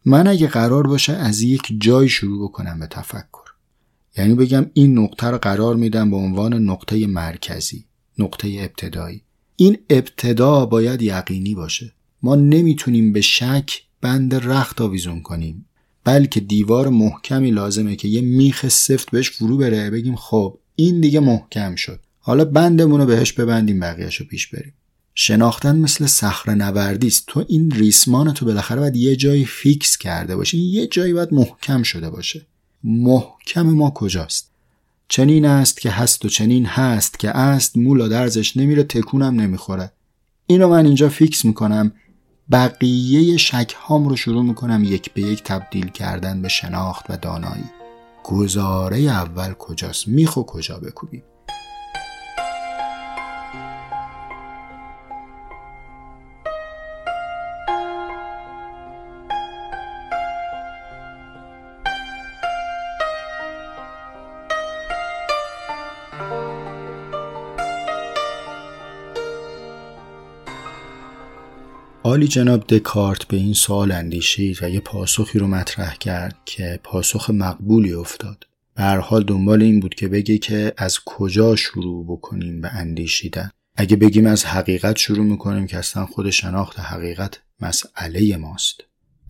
من 0.05 0.27
اگه 0.27 0.47
قرار 0.47 0.87
باشه 0.87 1.13
از 1.13 1.43
یک 1.43 1.63
جای 1.81 2.09
شروع 2.09 2.49
بکنم 2.49 2.81
به 2.81 2.87
تفکر. 2.87 3.51
یعنی 4.17 4.35
بگم 4.35 4.71
این 4.75 4.99
نقطه 4.99 5.27
رو 5.27 5.39
قرار 5.39 5.77
میدم 5.77 6.11
به 6.11 6.17
عنوان 6.17 6.55
نقطه 6.55 7.07
مرکزی 7.07 7.85
نقطه 8.19 8.49
ابتدایی. 8.61 9.23
این 9.57 9.79
ابتدا 9.91 10.67
باید 10.67 11.03
یقینی 11.03 11.55
باشه. 11.55 11.93
ما 12.23 12.35
نمی‌تونیم 12.35 13.13
به 13.13 13.21
شک 13.21 13.83
بند 14.01 14.35
رخت 14.35 14.81
آویزون 14.81 15.23
کنیم 15.23 15.67
بلکه 16.05 16.41
دیوار 16.41 16.89
محکمی 16.89 17.51
لازمه 17.51 17.97
که 17.97 18.09
یه 18.09 18.21
میخ 18.21 18.69
سفت 18.69 19.11
بهش 19.11 19.31
فرو 19.31 19.57
بره 19.57 19.91
بگیم 19.91 20.17
خب 20.17 20.59
این 20.77 21.01
دیگه 21.01 21.21
محکم 21.21 21.75
شد. 21.75 22.01
حالا 22.21 22.45
بندمون 22.45 23.01
رو 23.01 23.07
بهش 23.07 23.33
ببندیم 23.33 23.81
بقیهش 23.81 24.17
رو 24.17 24.27
پیش 24.27 24.47
بریم. 24.47 24.73
شناختن 25.15 25.77
مثل 25.77 26.07
صخره 26.07 26.55
نوردی 26.55 27.07
است. 27.07 27.25
تو 27.27 27.45
این 27.49 27.71
ریسمان 27.71 28.35
تو 28.35 28.47
بالاخره 28.47 28.81
باید 28.81 28.97
یه 28.97 29.17
جایی 29.17 29.45
فیکس 29.45 29.97
کرده 29.97 30.37
باشی. 30.37 30.59
یه 30.59 30.87
جایی 30.87 31.13
باید 31.13 31.35
محکم 31.35 31.83
شده 31.83 32.11
باشه. 32.11 32.47
محکم 32.85 33.63
ما 33.63 33.91
کجاست؟ 33.91 34.51
چنین 35.09 35.45
است 35.45 35.81
که 35.81 35.91
هست 35.91 36.25
و 36.25 36.29
چنین 36.29 36.67
هست 36.67 37.19
که 37.19 37.31
است. 37.31 37.77
مولا 37.77 38.09
درزش 38.09 38.57
نمیره 38.57 38.83
تکونم 38.83 39.41
نمی‌خوره. 39.41 39.93
اینو 40.47 40.69
من 40.69 40.87
اینجا 40.87 41.09
فیکس 41.09 41.45
می‌کنم. 41.45 41.93
بقیه 42.53 43.37
شک 43.37 43.75
هام 43.79 44.09
رو 44.09 44.17
شروع 44.17 44.43
می‌کنم 44.43 44.85
یک 44.85 45.13
به 45.13 45.23
یک 45.23 45.43
تبدیل 45.45 45.89
کردن 45.89 46.43
به 46.43 46.49
شناخت 46.49 47.07
و 47.09 47.17
دانایی. 47.17 47.65
گزاره 48.25 48.99
اول 48.99 49.53
کجاست؟ 49.53 50.09
میخو 50.09 50.43
کجا 50.43 50.79
بکوبیم؟ 50.79 51.23
عالی 72.21 72.29
جناب 72.29 72.67
دکارت 72.67 73.25
به 73.25 73.37
این 73.37 73.53
سوال 73.53 73.93
اندیشید 73.93 74.63
و 74.63 74.71
یه 74.71 74.81
پاسخی 74.81 75.39
رو 75.39 75.47
مطرح 75.47 75.95
کرد 75.95 76.37
که 76.45 76.81
پاسخ 76.85 77.31
مقبولی 77.31 77.93
افتاد. 77.93 78.47
به 78.75 78.83
حال 78.83 79.25
دنبال 79.25 79.63
این 79.63 79.81
بود 79.81 79.95
که 79.95 80.09
بگه 80.09 80.39
که 80.39 80.73
از 80.77 80.99
کجا 81.07 81.57
شروع 81.57 82.05
بکنیم 82.05 82.61
به 82.61 82.69
اندیشیدن. 82.69 83.51
اگه 83.77 83.97
بگیم 83.97 84.27
از 84.27 84.45
حقیقت 84.45 84.97
شروع 84.97 85.25
می‌کنیم 85.25 85.67
که 85.67 85.79
اصلا 85.79 86.07
خود 86.07 86.31
شناخت 86.31 86.81
حقیقت 86.81 87.41
مسئله 87.61 88.37
ماست. 88.37 88.81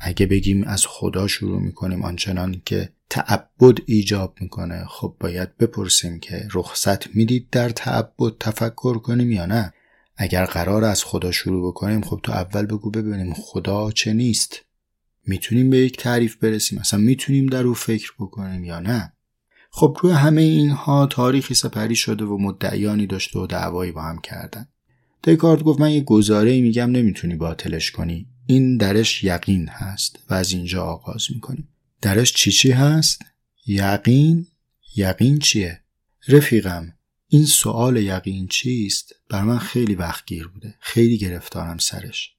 اگه 0.00 0.26
بگیم 0.26 0.64
از 0.64 0.87
خدا 0.87 1.26
شروع 1.26 1.61
می‌کنیم 1.61 2.02
آنچنان 2.02 2.62
که 2.64 2.88
تعبد 3.11 3.78
ایجاب 3.87 4.35
می‌کنه 4.40 4.85
خب 4.88 5.16
باید 5.20 5.56
بپرسیم 5.56 6.20
که 6.20 6.49
رخصت 6.52 7.14
می‌دید 7.14 7.49
در 7.52 7.68
تعبد 7.68 8.32
تفکر 8.40 8.99
کنیم 8.99 9.32
یا 9.32 9.47
نه 9.47 9.73
اگر 10.23 10.45
قرار 10.45 10.85
از 10.85 11.05
خدا 11.05 11.33
شروع 11.33 11.69
بکنیم 11.69 12.00
خب 12.00 12.21
تو 12.23 12.33
اول 12.33 12.67
بگو 12.67 12.91
ببینیم 12.91 13.35
خدا 13.35 13.91
چه 13.91 14.12
نیست. 14.12 14.65
می‌تونیم 15.27 15.71
به 15.71 15.79
یک 15.79 15.97
تعریف 15.97 16.37
برسیم؟ 16.37 16.79
اصلا 16.79 17.00
می‌تونیم 17.00 17.47
در 17.47 17.62
او 17.62 17.75
فکر 17.75 18.12
بکنیم 18.19 18.65
یا 18.65 18.81
نه؟ 18.81 19.12
خب 19.71 19.99
روی 20.03 20.12
همه 20.12 20.41
اینها 20.43 21.07
تاریخی 21.07 21.55
سپری 21.55 21.97
شده 21.97 22.25
و 22.25 22.39
مدعیانی 22.39 23.07
داشته 23.07 23.39
و 23.39 23.47
دعوایی 23.47 23.93
با 23.93 24.03
هم 24.03 24.19
کردن. 24.19 24.69
دکارت 25.25 25.62
گفت 25.62 25.81
من 25.81 25.91
یه 25.91 26.00
گزاره 26.00 26.61
میگم 26.61 26.91
نمی‌تونی 26.91 27.37
باطلش 27.37 27.91
کنی. 27.91 28.27
این 28.47 28.77
درش 28.77 29.25
یقین 29.25 29.69
هست 29.69 30.19
و 30.31 30.35
از 30.35 30.53
اینجا 30.53 30.85
آغاز 30.85 31.27
می‌کنیم. 31.35 31.69
درش 32.03 32.33
چی 32.33 32.53
چی 32.53 32.71
هست؟ 32.71 33.23
یقین؟ 33.67 34.47
یقین 34.97 35.39
چیه؟ 35.39 35.81
رفیقم 36.29 36.93
این 37.32 37.46
سوال 37.46 37.96
یقین 37.96 38.46
چیست؟ 38.46 39.14
بر 39.28 39.42
من 39.42 39.58
خیلی 39.58 39.94
وقت 39.94 40.26
گیر 40.26 40.49
بوده. 40.49 40.75
خیلی 40.80 41.18
گرفتارم 41.18 41.78
سرش. 41.78 42.32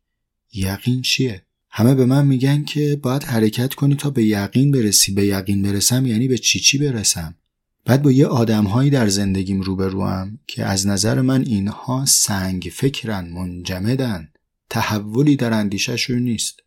یقین 0.54 1.02
چیه؟ 1.02 1.46
همه 1.70 1.96
به 1.96 2.06
من 2.06 2.26
میگن 2.26 2.64
که 2.64 3.00
باید 3.04 3.24
حرکت 3.24 3.74
کنی 3.74 3.96
تا 3.96 4.10
به 4.10 4.24
یقین 4.24 4.72
برسی. 4.72 5.12
به 5.12 5.26
یقین 5.26 5.62
برسم 5.62 6.06
یعنی 6.06 6.28
به 6.28 6.38
چی 6.38 6.60
چی 6.60 6.78
برسم؟ 6.78 7.36
بعد 7.86 8.02
با 8.02 8.12
یه 8.12 8.28
آدمهایی 8.28 8.90
در 8.90 9.08
زندگیم 9.08 9.62
روبروم 9.62 10.40
که 10.48 10.66
از 10.66 10.88
نظر 10.88 11.22
من 11.22 11.46
اینها 11.46 12.06
سنگ 12.06 12.70
فکرن 12.74 13.30
منجمدن. 13.30 14.30
تحولی 14.70 15.36
در 15.36 15.54
اندیشهشون 15.54 16.20
نیست. 16.20 16.60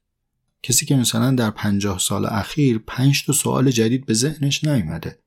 کسی 0.62 0.86
که 0.86 0.96
مثلا 0.96 1.30
در 1.30 1.50
پنجاه 1.50 1.98
سال 1.98 2.26
اخیر 2.26 2.78
پنج 2.86 3.24
تا 3.26 3.32
سوال 3.32 3.70
جدید 3.70 4.06
به 4.06 4.14
ذهنش 4.14 4.64
نیومده. 4.64 5.18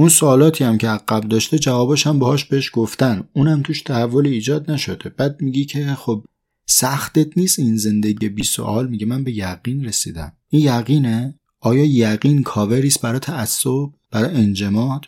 اون 0.00 0.08
سوالاتی 0.08 0.64
هم 0.64 0.78
که 0.78 0.88
عقب 0.88 1.28
داشته 1.28 1.58
جواباش 1.58 2.06
هم 2.06 2.18
باهاش 2.18 2.44
بهش 2.44 2.70
گفتن. 2.72 3.28
اونم 3.32 3.62
توش 3.62 3.82
تحول 3.82 4.26
ایجاد 4.26 4.70
نشده. 4.70 5.08
بعد 5.08 5.42
میگی 5.42 5.64
که 5.64 5.94
خب 5.94 6.24
سختت 6.66 7.38
نیست 7.38 7.58
این 7.58 7.76
زندگی 7.76 8.28
بی 8.28 8.44
سوال؟ 8.44 8.88
میگه 8.88 9.06
من 9.06 9.24
به 9.24 9.36
یقین 9.36 9.84
رسیدم. 9.84 10.32
این 10.48 10.62
یقینه؟ 10.62 11.34
آیا 11.60 11.84
یقین 11.84 12.42
کاوریست 12.42 13.00
برای 13.00 13.18
تعصب؟ 13.18 13.90
برای 14.10 14.34
انجماد؟ 14.34 15.04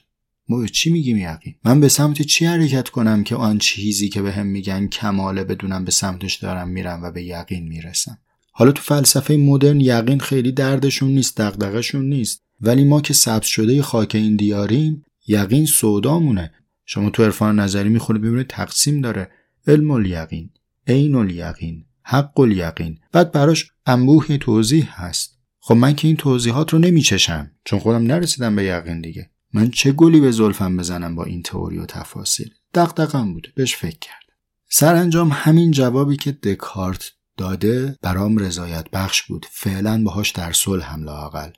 ما 0.48 0.58
به 0.58 0.68
چی 0.68 0.90
میگیم 0.90 1.16
یقین؟ 1.16 1.54
من 1.64 1.80
به 1.80 1.88
سمت 1.88 2.22
چی 2.22 2.44
حرکت 2.44 2.88
کنم 2.88 3.24
که 3.24 3.36
آن 3.36 3.58
چیزی 3.58 4.08
که 4.08 4.22
به 4.22 4.32
هم 4.32 4.46
میگن 4.46 4.86
کماله 4.86 5.44
بدونم 5.44 5.84
به 5.84 5.90
سمتش 5.90 6.34
دارم 6.34 6.68
میرم 6.68 7.02
و 7.02 7.10
به 7.10 7.24
یقین 7.24 7.68
می‌رسم؟ 7.68 8.18
حالا 8.52 8.72
تو 8.72 8.82
فلسفه 8.82 9.36
مدرن 9.36 9.80
یقین 9.80 10.18
خیلی 10.18 10.52
دردشون 10.52 11.10
نیست 11.10 11.40
دغدغهشون 11.40 12.08
نیست. 12.08 12.42
ولی 12.62 12.84
ما 12.84 13.00
که 13.00 13.14
سبز 13.14 13.46
شده 13.46 13.82
خاک 13.82 14.14
این 14.14 14.36
دیاریم 14.36 15.04
یقین 15.26 15.66
سودامونه. 15.66 16.52
شما 16.84 17.10
تو 17.10 17.22
عرفان 17.24 17.60
نظری 17.60 17.88
می‌خورید 17.88 18.22
ببینید 18.22 18.46
تقسیم 18.46 19.00
داره. 19.00 19.30
علم 19.66 19.90
الیقین 19.90 20.50
عین 20.86 21.14
الیقین 21.14 21.84
حق 22.02 22.40
الیقین. 22.40 22.98
بعد 23.12 23.32
براش 23.32 23.70
انبوه 23.86 24.36
توضیح 24.36 25.02
هست. 25.02 25.38
خب 25.60 25.74
من 25.74 25.94
که 25.94 26.08
این 26.08 26.16
توضیحات 26.16 26.72
رو 26.72 26.78
نمیچشم 26.78 27.50
چون 27.64 27.78
خودم 27.78 28.02
نرسیدم 28.02 28.56
به 28.56 28.64
یقین 28.64 29.00
دیگه. 29.00 29.30
من 29.54 29.70
چه 29.70 29.92
گلی 29.92 30.20
به 30.20 30.30
زلفم 30.30 30.76
بزنم 30.76 31.14
با 31.14 31.24
این 31.24 31.42
تئوری 31.42 31.78
و 31.78 31.86
تفاصیل؟ 31.86 32.50
دغدغم 32.74 33.32
بوده 33.32 33.48
بهش 33.54 33.76
فکر 33.76 33.98
کرد. 33.98 34.22
سرانجام 34.70 35.30
همین 35.32 35.70
جوابی 35.70 36.16
که 36.16 36.32
دکارت 36.32 37.12
داده 37.36 37.98
برام 38.02 38.38
رضایت 38.38 38.90
بخش 38.92 39.22
بود. 39.22 39.46
فعلا 39.50 40.02
باهاش 40.04 40.30
در 40.30 40.52
صلح 40.52 40.92
هم 40.92 41.04
لاقل 41.04 41.50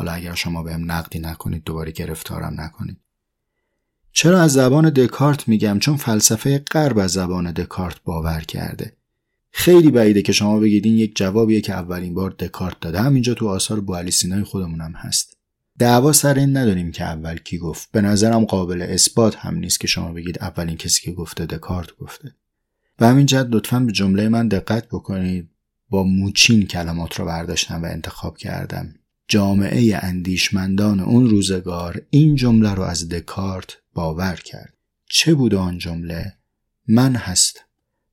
حالا 0.00 0.12
اگر 0.12 0.34
شما 0.34 0.62
بهم 0.62 0.92
نقدی 0.92 1.18
نکنید 1.18 1.64
دوباره 1.64 1.92
گرفتارم 1.92 2.60
نکنید. 2.60 2.96
چرا 4.12 4.40
از 4.40 4.52
زبان 4.52 4.90
دکارت 4.90 5.48
میگم؟ 5.48 5.78
چون 5.78 5.96
فلسفه 5.96 6.58
غرب 6.58 6.98
از 6.98 7.12
زبان 7.12 7.52
دکارت 7.52 7.96
باور 8.04 8.40
کرده. 8.40 8.92
خیلی 9.50 9.90
بعیده 9.90 10.22
که 10.22 10.32
شما 10.32 10.58
بگید 10.58 10.86
این 10.86 10.94
یک 10.94 11.16
جوابیه 11.16 11.60
که 11.60 11.72
اولین 11.72 12.14
بار 12.14 12.30
دکارت 12.30 12.80
داده. 12.80 13.00
همینجا 13.00 13.34
تو 13.34 13.48
آثار 13.48 13.80
بوالی 13.80 14.10
سینای 14.10 14.42
خودمونم 14.42 14.92
هست. 14.92 15.36
دعوا 15.78 16.12
سر 16.12 16.34
این 16.34 16.56
نداریم 16.56 16.92
که 16.92 17.04
اول 17.04 17.36
کی 17.36 17.58
گفت. 17.58 17.88
به 17.92 18.00
نظرم 18.00 18.44
قابل 18.44 18.82
اثبات 18.82 19.36
هم 19.36 19.54
نیست 19.54 19.80
که 19.80 19.86
شما 19.86 20.12
بگید 20.12 20.42
اولین 20.42 20.76
کسی 20.76 21.02
که 21.02 21.12
گفته 21.12 21.46
دکارت 21.46 21.96
گفته. 21.96 22.34
و 22.98 23.08
همین 23.08 23.26
جد 23.26 23.54
لطفا 23.54 23.80
به 23.80 23.92
جمله 23.92 24.28
من 24.28 24.48
دقت 24.48 24.88
بکنید. 24.88 25.50
با 25.90 26.02
موچین 26.02 26.66
کلمات 26.66 27.14
رو 27.14 27.24
برداشتم 27.24 27.82
و 27.82 27.86
انتخاب 27.86 28.36
کردم. 28.36 28.94
جامعه 29.30 29.98
اندیشمندان 30.02 31.00
اون 31.00 31.30
روزگار 31.30 32.02
این 32.10 32.36
جمله 32.36 32.74
رو 32.74 32.82
از 32.82 33.08
دکارت 33.08 33.76
باور 33.94 34.36
کرد. 34.36 34.74
چه 35.06 35.34
بود 35.34 35.54
آن 35.54 35.78
جمله؟ 35.78 36.34
من 36.88 37.14
هست. 37.16 37.64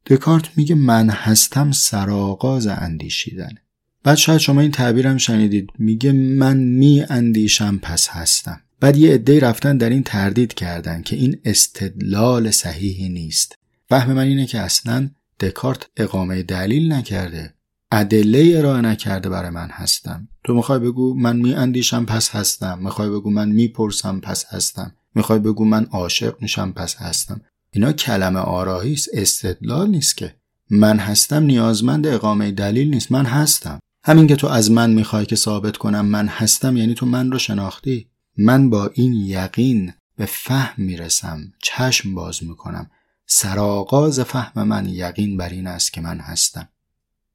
دکارت 0.06 0.58
میگه 0.58 0.76
من 0.76 1.10
هستم 1.10 1.72
سرآغاز 1.72 2.68
اندیشیدن. 2.68 3.56
بعد 4.04 4.18
شاید 4.18 4.40
شما 4.40 4.62
این 4.62 4.72
تعبیرم 4.72 5.18
شنیدید. 5.18 5.70
میگه 5.80 6.12
من 6.12 6.58
می 6.58 7.04
اندیشم 7.10 7.78
پس 7.78 8.10
هستم. 8.10 8.62
بعد 8.80 8.98
یه 8.98 9.14
عده 9.14 9.40
رفتن 9.40 9.78
در 9.78 9.90
این 9.90 10.04
تردید 10.04 10.54
کردن 10.54 11.02
که 11.02 11.16
این 11.16 11.38
استدلال 11.46 12.52
صحیحی 12.52 13.10
نیست. 13.10 13.58
فهم 13.90 14.14
من 14.14 14.24
اینه 14.24 14.46
که 14.46 14.60
اصلا 14.60 15.10
دکارت 15.40 15.88
اقامه 15.98 16.44
دلیل 16.44 16.94
نکرده. 16.94 17.54
ادله 17.92 18.54
ارائه 18.58 18.82
نکرده 18.82 19.30
برای 19.30 19.50
من 19.50 19.70
هستم. 19.70 20.28
تو 20.44 20.54
می‌خوای 20.54 20.80
بگو 20.80 21.14
من 21.14 21.36
می 21.36 21.54
اندیشم 21.54 22.06
پس 22.06 22.30
هستم. 22.30 22.80
می‌خوای 22.82 23.10
بگو 23.10 23.30
من 23.30 23.50
می‌پرسم 23.50 24.20
پس 24.20 24.46
هستم. 24.46 24.96
می‌خوای 25.16 25.40
بگو 25.40 25.66
من 25.66 25.86
عاشق 25.86 26.36
میشم 26.42 26.72
پس 26.72 26.96
هستم. 26.96 27.42
اینا 27.72 27.92
کلمه 27.92 28.40
آراهی 28.40 28.94
است 28.94 29.10
استدلال 29.14 29.90
نیست 29.90 30.18
که. 30.18 30.36
من 30.70 30.98
هستم 31.00 31.44
نیازمند 31.44 32.08
اقامه 32.08 32.52
دلیل 32.52 32.90
نیست. 32.90 33.12
من 33.12 33.26
هستم. 33.26 33.80
همین 34.04 34.28
که 34.28 34.36
تو 34.36 34.48
از 34.48 34.72
من 34.72 34.92
می‌خوای 34.92 35.26
که 35.26 35.36
ثابت 35.36 35.78
کنم 35.78 36.06
من 36.06 36.28
هستم 36.28 36.78
یعنی 36.78 36.94
تو 36.94 37.06
من 37.06 37.32
رو 37.32 37.40
شناختی. 37.40 38.08
من 38.38 38.70
با 38.70 38.92
این 38.94 39.14
یقین 39.14 39.94
به 40.18 40.26
فهم 40.26 40.84
می‌رسم 40.84 41.54
چشم 41.64 42.16
باز 42.16 42.44
می‌کنم. 42.44 42.90
سرآغاز 43.26 44.20
فهم 44.20 44.64
من 44.64 44.86
یقین 44.90 45.38
بر 45.38 45.50
این 45.50 45.68
است 45.68 45.94
که 45.94 46.02
من 46.02 46.20
هستم. 46.20 46.70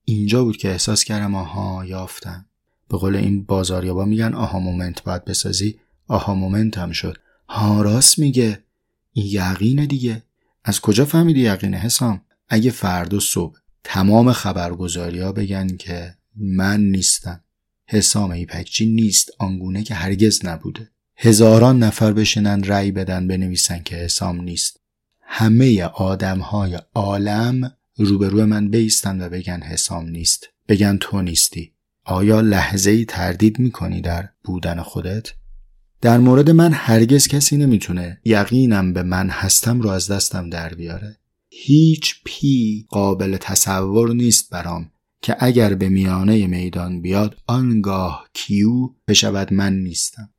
اینجا 0.04 0.44
بود 0.44 0.56
که 0.56 0.71
احساس 0.71 1.04
کردم 1.04 1.35
آها 1.35 1.85
یافتم. 1.85 2.47
به 2.88 2.99
قول 2.99 3.16
این 3.16 3.44
بازاریابا 3.44 4.04
میگن 4.04 4.35
آها 4.35 4.59
مومنت 4.59 5.02
باید 5.02 5.25
بسازی 5.25 5.78
آها 6.09 6.35
مومنت 6.35 6.78
هم 6.78 6.92
شد. 6.92 7.18
ها 7.49 7.82
راست 7.82 8.18
میگه. 8.18 8.64
این 9.12 9.26
یقینه 9.26 9.87
دیگه. 9.87 10.23
از 10.64 10.80
کجا 10.80 11.04
فهمیدی 11.04 11.40
یقینه 11.40 11.76
حسام؟ 11.76 12.21
اگه 12.49 12.71
فردا 12.71 13.21
صبح 13.21 13.59
تمام 13.85 14.32
خبرگزاری 14.32 15.21
بگن 15.32 15.76
که 15.76 16.14
من 16.37 16.80
نیستم. 16.80 17.40
حسام 17.87 18.30
ایپکچی 18.30 18.87
نیست 18.87 19.30
آنگونه 19.38 19.82
که 19.82 19.94
هرگز 19.94 20.44
نبوده. 20.44 20.90
هزاران 21.16 21.78
نفر 21.82 22.12
بشینن 22.12 22.64
رأی 22.64 22.92
بدن 22.92 23.28
بنویسن 23.28 23.82
که 23.82 23.97
حسام 23.97 24.40
نیست. 24.40 24.80
همه 25.21 25.82
آدم 25.82 26.38
های 26.38 26.78
عالم 26.94 27.73
روبرو 27.96 28.46
من 28.46 28.68
بیستن 28.68 29.26
و 29.26 29.28
بگن 29.28 29.61
حسام 29.62 30.08
نیست. 30.08 30.49
بگن 30.68 30.96
تو 31.00 31.22
نیستی. 31.22 31.72
آیا 32.04 32.40
لحظه 32.40 32.90
ای 32.90 33.04
تردید 33.04 33.58
می‌کنی 33.58 34.00
در 34.00 34.28
بودن 34.44 34.82
خودت؟ 34.82 35.32
در 36.00 36.18
مورد 36.18 36.50
من 36.50 36.72
هرگز 36.72 37.28
کسی 37.28 37.56
نمی‌تونه 37.56 38.20
یقینم 38.25 38.92
به 38.92 39.02
من 39.02 39.28
هستم 39.28 39.80
رو 39.80 39.90
از 39.90 40.11
دستم 40.11 40.50
در 40.50 40.75
بیاره. 40.75 41.16
هیچ 41.49 42.14
پی 42.25 42.87
قابل 42.88 43.37
تصور 43.37 44.14
نیست 44.14 44.50
برام 44.50 44.90
که 45.22 45.37
اگر 45.38 45.75
به 45.75 45.88
میانه 45.88 46.46
میدان 46.46 47.02
بیاد 47.02 47.37
آنگاه 47.46 48.28
کیو 48.34 48.90
بشود 49.08 49.52
من 49.52 49.72
نیستم. 49.72 50.30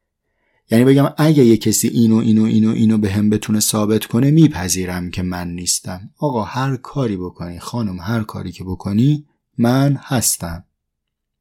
یعنی 0.72 0.86
بگم 0.86 1.14
اگه 1.18 1.46
یه 1.46 1.58
کسی 1.58 1.88
اینو 1.88 2.16
اینو 2.16 2.44
اینو 2.44 2.70
اینو 2.70 2.98
به 2.98 3.12
هم 3.12 3.30
بتونه 3.30 3.60
ثابت 3.60 4.06
کنه 4.06 4.32
میپذیرم 4.32 5.12
که 5.12 5.22
من 5.22 5.48
نیستم. 5.48 6.10
آقا 6.18 6.44
هر 6.44 6.76
کاری 6.76 7.18
بکنی 7.18 7.60
خانم 7.60 8.00
هر 8.00 8.24
کاری 8.24 8.52
که 8.52 8.64
بکنی 8.64 9.26
من 9.58 10.00
هستم. 10.02 10.64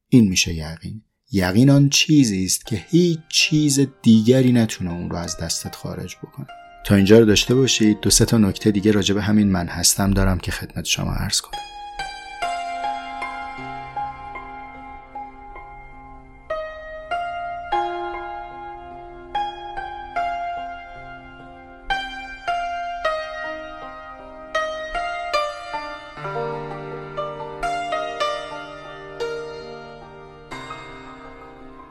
این 0.09 0.29
میشه 0.29 0.55
یقین. 0.55 1.02
یقین 1.33 1.71
آن 1.71 1.88
چیزی 1.88 2.45
است 2.45 2.67
که 2.67 2.85
هیچ 2.88 3.19
چیز 3.29 3.81
دیگری 4.02 4.52
نتونه 4.52 4.93
اون 4.93 5.11
رو 5.11 5.17
از 5.17 5.37
دستت 5.37 5.76
خارج 5.76 6.17
بکنه. 6.17 6.47
تا 6.87 6.95
اینجا 6.95 7.19
رو 7.19 7.25
داشته 7.25 7.55
باشید. 7.55 8.00
دو 8.00 8.11
سه 8.11 8.25
تا 8.25 8.38
نکته 8.38 8.71
دیگه 8.71 8.93
راجع 8.93 9.14
به 9.14 9.23
همین 9.23 9.50
من 9.50 9.67
هستم 9.67 10.11
دارم 10.11 10.38
که 10.38 10.50
خدمت 10.50 10.85
شما 10.85 11.12
عرض 11.12 11.41
کنم. 11.41 11.72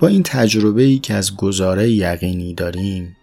با 0.01 0.07
این 0.07 0.23
تجربه 0.23 0.83
ای 0.83 0.99
که 0.99 1.13
از 1.13 1.35
گزاره 1.35 1.91
یقینی 1.91 2.53
داریم 2.53 3.17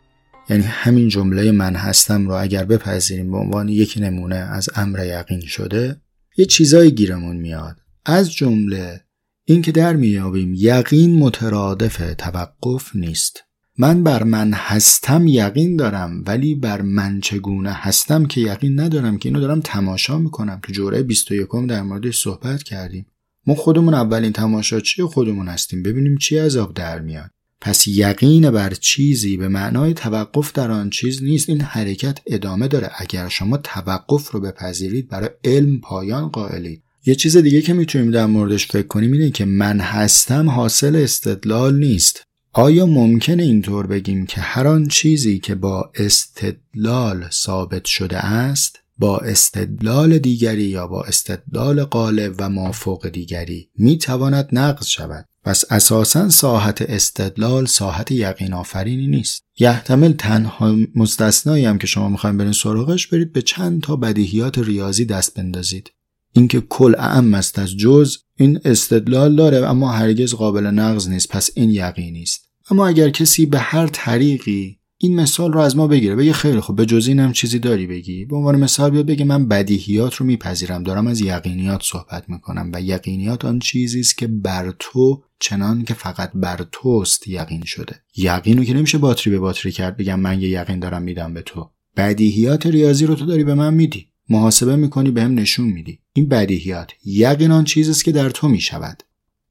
یعنی 0.50 0.62
همین 0.62 1.08
جمله 1.08 1.52
من 1.52 1.74
هستم 1.74 2.28
رو 2.28 2.34
اگر 2.34 2.64
بپذیریم 2.64 3.30
به 3.30 3.36
عنوان 3.36 3.68
یک 3.68 3.98
نمونه 4.00 4.36
از 4.36 4.68
امر 4.74 5.06
یقین 5.06 5.40
شده 5.40 6.00
یه 6.36 6.44
چیزایی 6.44 6.90
گیرمون 6.90 7.36
میاد. 7.36 7.76
از 8.06 8.32
جمله 8.32 9.00
اینکه 9.44 9.72
در 9.72 9.96
میابیم 9.96 10.54
یقین 10.56 11.18
مترادف 11.18 12.14
توقف 12.18 12.96
نیست. 12.96 13.42
من 13.78 14.02
بر 14.02 14.22
من 14.22 14.52
هستم 14.52 15.26
یقین 15.26 15.76
دارم 15.76 16.22
ولی 16.26 16.54
بر 16.54 16.82
من 16.82 17.20
چگونه 17.20 17.72
هستم 17.72 18.26
که 18.26 18.40
یقین 18.40 18.80
ندارم 18.80 19.18
که 19.18 19.28
اینو 19.28 19.40
دارم 19.40 19.60
تماشا 19.60 20.18
می‌کنم. 20.18 20.60
تو 20.62 20.72
جوره 20.72 21.02
21 21.02 21.48
در 21.68 21.82
موردش 21.82 22.22
صحبت 22.22 22.62
کردیم. 22.62 23.06
ما 23.48 23.54
خودمون 23.54 23.94
اولین 23.94 24.32
تماشاچی 24.32 25.02
خودمون 25.02 25.48
هستیم. 25.48 25.82
ببینیم 25.82 26.16
چی 26.16 26.38
از 26.38 26.56
آب 26.56 26.74
در 26.74 27.00
میاد. 27.00 27.30
پس 27.60 27.86
یقین 27.86 28.50
بر 28.50 28.74
چیزی 28.74 29.36
به 29.36 29.48
معنای 29.48 29.94
توقف 29.94 30.52
در 30.52 30.70
آن 30.70 30.90
چیز 30.90 31.22
نیست. 31.22 31.48
این 31.48 31.60
حرکت 31.60 32.18
ادامه 32.26 32.68
داره. 32.68 32.90
اگر 32.96 33.28
شما 33.28 33.56
توقف 33.56 34.30
رو 34.30 34.40
بپذیرید 34.40 35.08
برای 35.08 35.30
علم 35.44 35.80
پایان 35.80 36.28
قائلید. 36.28 36.82
یه 37.06 37.14
چیز 37.14 37.36
دیگه 37.36 37.62
که 37.62 37.72
می‌تونیم 37.72 38.10
در 38.10 38.26
موردش 38.26 38.66
فکر 38.66 38.86
کنیم 38.86 39.12
اینه 39.12 39.30
که 39.30 39.44
من 39.44 39.80
هستم 39.80 40.50
حاصل 40.50 40.96
استدلال 40.96 41.78
نیست. 41.78 42.22
آیا 42.52 42.86
ممکنه 42.86 43.42
اینطور 43.42 43.86
بگیم 43.86 44.26
که 44.26 44.40
هر 44.40 44.66
آن 44.66 44.88
چیزی 44.88 45.38
که 45.38 45.54
با 45.54 45.92
استدلال 45.94 47.28
ثابت 47.30 47.84
شده 47.84 48.18
است 48.18 48.78
با 48.98 49.18
استدلال 49.18 50.18
دیگری 50.18 50.64
یا 50.64 50.86
با 50.86 51.02
استدلال 51.02 51.84
قالب 51.84 52.34
و 52.38 52.48
مافوق 52.48 53.08
دیگری 53.08 53.70
می‌تواند 53.74 54.48
نقض 54.52 54.86
شود. 54.86 55.24
پس 55.44 55.64
اساسا 55.70 56.30
ساحت 56.30 56.82
استدلال 56.82 57.66
ساحت 57.66 58.12
یقین 58.12 58.52
آفرینی 58.52 59.06
نیست. 59.06 59.42
یحتمل 59.58 60.12
تنها 60.12 60.76
مستثنایی 60.94 61.64
هم 61.64 61.78
که 61.78 61.86
شما 61.86 62.08
می‌خوایم 62.08 62.36
برین 62.36 62.52
سراغش 62.52 63.06
برید 63.06 63.32
به 63.32 63.42
چند 63.42 63.82
تا 63.82 63.96
بدیهیات 63.96 64.58
ریاضی 64.58 65.04
دست 65.04 65.34
بندازید. 65.34 65.90
اینکه 66.32 66.60
کل 66.60 66.94
اعم 66.98 67.34
است 67.34 67.58
از 67.58 67.76
جز 67.76 68.16
این 68.36 68.60
استدلال 68.64 69.36
داره 69.36 69.70
اما 69.70 69.92
هرگز 69.92 70.34
قابل 70.34 70.66
نقض 70.66 71.08
نیست. 71.08 71.28
پس 71.28 71.50
این 71.54 71.70
یقینی 71.70 72.22
است. 72.22 72.48
اما 72.70 72.88
اگر 72.88 73.10
کسی 73.10 73.46
به 73.46 73.58
هر 73.58 73.86
طریقی 73.86 74.77
این 75.00 75.20
مثال 75.20 75.52
رو 75.52 75.60
از 75.60 75.76
ما 75.76 75.86
بگیره. 75.86 76.16
بگه 76.16 76.32
خیلی 76.32 76.60
خوب 76.60 76.76
به 76.76 76.86
جز 76.86 77.08
اینم 77.08 77.32
چیزی 77.32 77.58
داری 77.58 77.86
بگی؟ 77.86 78.24
به 78.24 78.36
عنوان 78.36 78.56
مثال 78.56 78.90
بیاد 78.90 79.06
بگه 79.06 79.24
من 79.24 79.48
بدیهیات 79.48 80.14
رو 80.14 80.26
میپذیرم. 80.26 80.82
دارم 80.82 81.06
از 81.06 81.20
یقینیات 81.20 81.80
صحبت 81.84 82.30
می‌کنم 82.30 82.70
و 82.74 82.80
یقینیات 82.80 83.44
آن 83.44 83.58
چیزی 83.58 84.00
است 84.00 84.18
که 84.18 84.26
بر 84.26 84.74
تو 84.78 85.22
چنان 85.40 85.84
که 85.84 85.94
فقط 85.94 86.30
بر 86.34 86.66
توست 86.72 87.28
یقین 87.28 87.62
شده. 87.64 87.96
یقین 88.16 88.58
رو 88.58 88.64
که 88.64 88.74
نمیشه 88.74 88.98
باتری 88.98 89.30
به 89.30 89.38
باتری 89.38 89.72
کرد 89.72 89.96
بگم 89.96 90.20
من 90.20 90.40
یه 90.40 90.48
یقین 90.48 90.78
دارم 90.78 91.02
میدم 91.02 91.34
به 91.34 91.42
تو. 91.42 91.70
بدیهیات 91.96 92.66
ریاضی 92.66 93.06
رو 93.06 93.14
تو 93.14 93.26
داری 93.26 93.44
به 93.44 93.54
من 93.54 93.74
میدی. 93.74 94.06
محاسبه 94.30 94.76
می‌کنی 94.76 95.10
به 95.10 95.24
نشون 95.24 95.66
میدی. 95.66 95.98
این 96.12 96.28
بدیهیات 96.28 96.90
یقین 97.04 97.50
آن 97.50 97.64
چیزی 97.64 97.90
است 97.90 98.04
که 98.04 98.12
در 98.12 98.30
تو 98.30 98.48
می‌شود. 98.48 99.02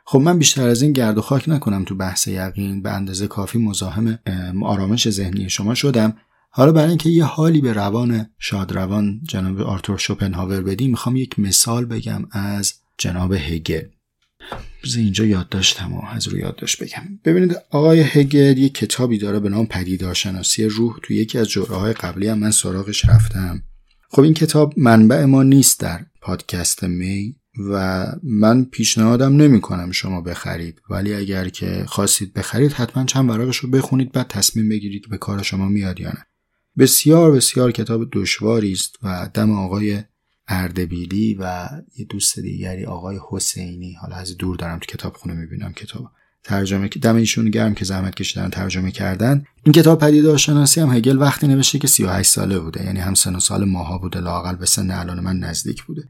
خب 0.09 0.19
من 0.19 0.37
بیشتر 0.37 0.67
از 0.67 0.81
این 0.81 0.91
گرد 0.91 1.17
و 1.17 1.21
خاک 1.21 1.49
نکنم 1.49 1.83
تو 1.83 1.95
بحث 1.95 2.27
یقین 2.27 2.81
به 2.81 2.91
اندازه 2.91 3.27
کافی 3.27 3.57
مزاحم 3.57 4.19
آرامش 4.63 5.09
ذهنی 5.09 5.49
شما 5.49 5.75
شدم. 5.75 6.17
حالا 6.49 6.71
برای 6.71 6.89
اینکه 6.89 7.09
یه 7.09 7.23
حالی 7.23 7.61
به 7.61 7.73
روان 7.73 8.29
شادروان 8.39 9.21
جناب 9.23 9.61
آرتور 9.61 9.97
شوپنهاور 9.97 10.61
بدیم 10.61 10.89
می‌خوام 10.89 11.15
یک 11.15 11.39
مثال 11.39 11.85
بگم 11.85 12.25
از 12.31 12.73
جناب 12.97 13.33
هگل. 13.33 13.85
بذار 14.83 14.99
اینجا 14.99 15.25
یادداشتم 15.25 15.93
و 15.93 16.01
از 16.05 16.27
رو 16.27 16.37
یادداشت 16.37 16.83
بگم. 16.83 17.19
ببینید 17.25 17.55
آقای 17.69 17.99
هگل 17.99 18.57
یک 18.57 18.73
کتابی 18.73 19.17
داره 19.17 19.39
به 19.39 19.49
نام 19.49 19.65
پدیدارشناسی 19.65 20.65
روح. 20.65 20.97
تو 21.03 21.13
یکی 21.13 21.37
از 21.37 21.49
جرعه 21.49 21.75
های 21.75 21.93
قبلی 21.93 22.27
هم 22.27 22.39
من 22.39 22.51
سراغش 22.51 23.05
رفتم. 23.09 23.63
خب 24.09 24.21
این 24.21 24.33
کتاب 24.33 24.73
منبع 24.77 25.25
ما 25.25 25.43
نیست 25.43 25.79
در 25.79 26.05
پادکست 26.21 26.83
می. 26.83 27.35
و 27.59 28.05
من 28.23 28.63
پیشنهادم 28.63 29.35
نمی 29.35 29.61
کنم 29.61 29.91
شما 29.91 30.21
بخرید. 30.21 30.81
ولی 30.89 31.13
اگر 31.13 31.49
که 31.49 31.83
خواستید 31.87 32.33
بخرید 32.33 32.71
حتما 32.71 33.05
چند 33.05 33.29
ورقش 33.29 33.57
رو 33.57 33.69
بخونید 33.69 34.11
بعد 34.11 34.27
تصمیم 34.27 34.69
بگیرید 34.69 35.09
به 35.09 35.17
کار 35.17 35.43
شما 35.43 35.67
میاد 35.67 35.99
یا 35.99 36.09
نه. 36.09 36.25
بسیار 36.77 37.31
بسیار 37.31 37.71
کتاب 37.71 38.01
دشواری 38.11 38.71
است 38.71 38.95
و 39.03 39.29
دم 39.33 39.51
آقای 39.51 40.03
اردبیلی 40.47 41.37
و 41.39 41.69
یه 41.97 42.05
دوست 42.05 42.39
دیگری 42.39 42.85
آقای 42.85 43.19
حسینی. 43.29 43.93
حالا 43.93 44.15
از 44.15 44.37
دور 44.37 44.55
دارم 44.55 44.79
تو 44.79 44.85
کتاب 44.85 45.13
خونه 45.13 45.35
می‌بینم 45.35 45.73
کتاب. 45.73 46.11
ترجمه 46.43 46.87
دم 46.87 47.15
ایشون 47.15 47.49
گرم 47.49 47.73
که 47.73 47.85
زحمت 47.85 48.15
کشیدن 48.15 48.49
ترجمه 48.49 48.91
کردن. 48.91 49.43
این 49.63 49.73
کتاب 49.73 49.99
پدیدارشناسی 49.99 50.81
هم 50.81 50.91
هگل 50.91 51.17
وقتی 51.17 51.47
نوشته 51.47 51.79
که 51.79 51.87
38 51.87 52.31
ساله 52.31 52.59
بوده. 52.59 52.85
یعنی 52.85 52.99
هم 52.99 53.13
سن 53.13 53.35
و 53.35 53.39
سال 53.39 53.65
ماها 53.65 53.97
بوده 53.97 54.19
لاقل 54.19 54.55
به 54.55 54.65
سن 54.65 54.91
الان 54.91 55.19
من 55.19 55.39
نزدیک 55.39 55.83
بوده. 55.83 56.09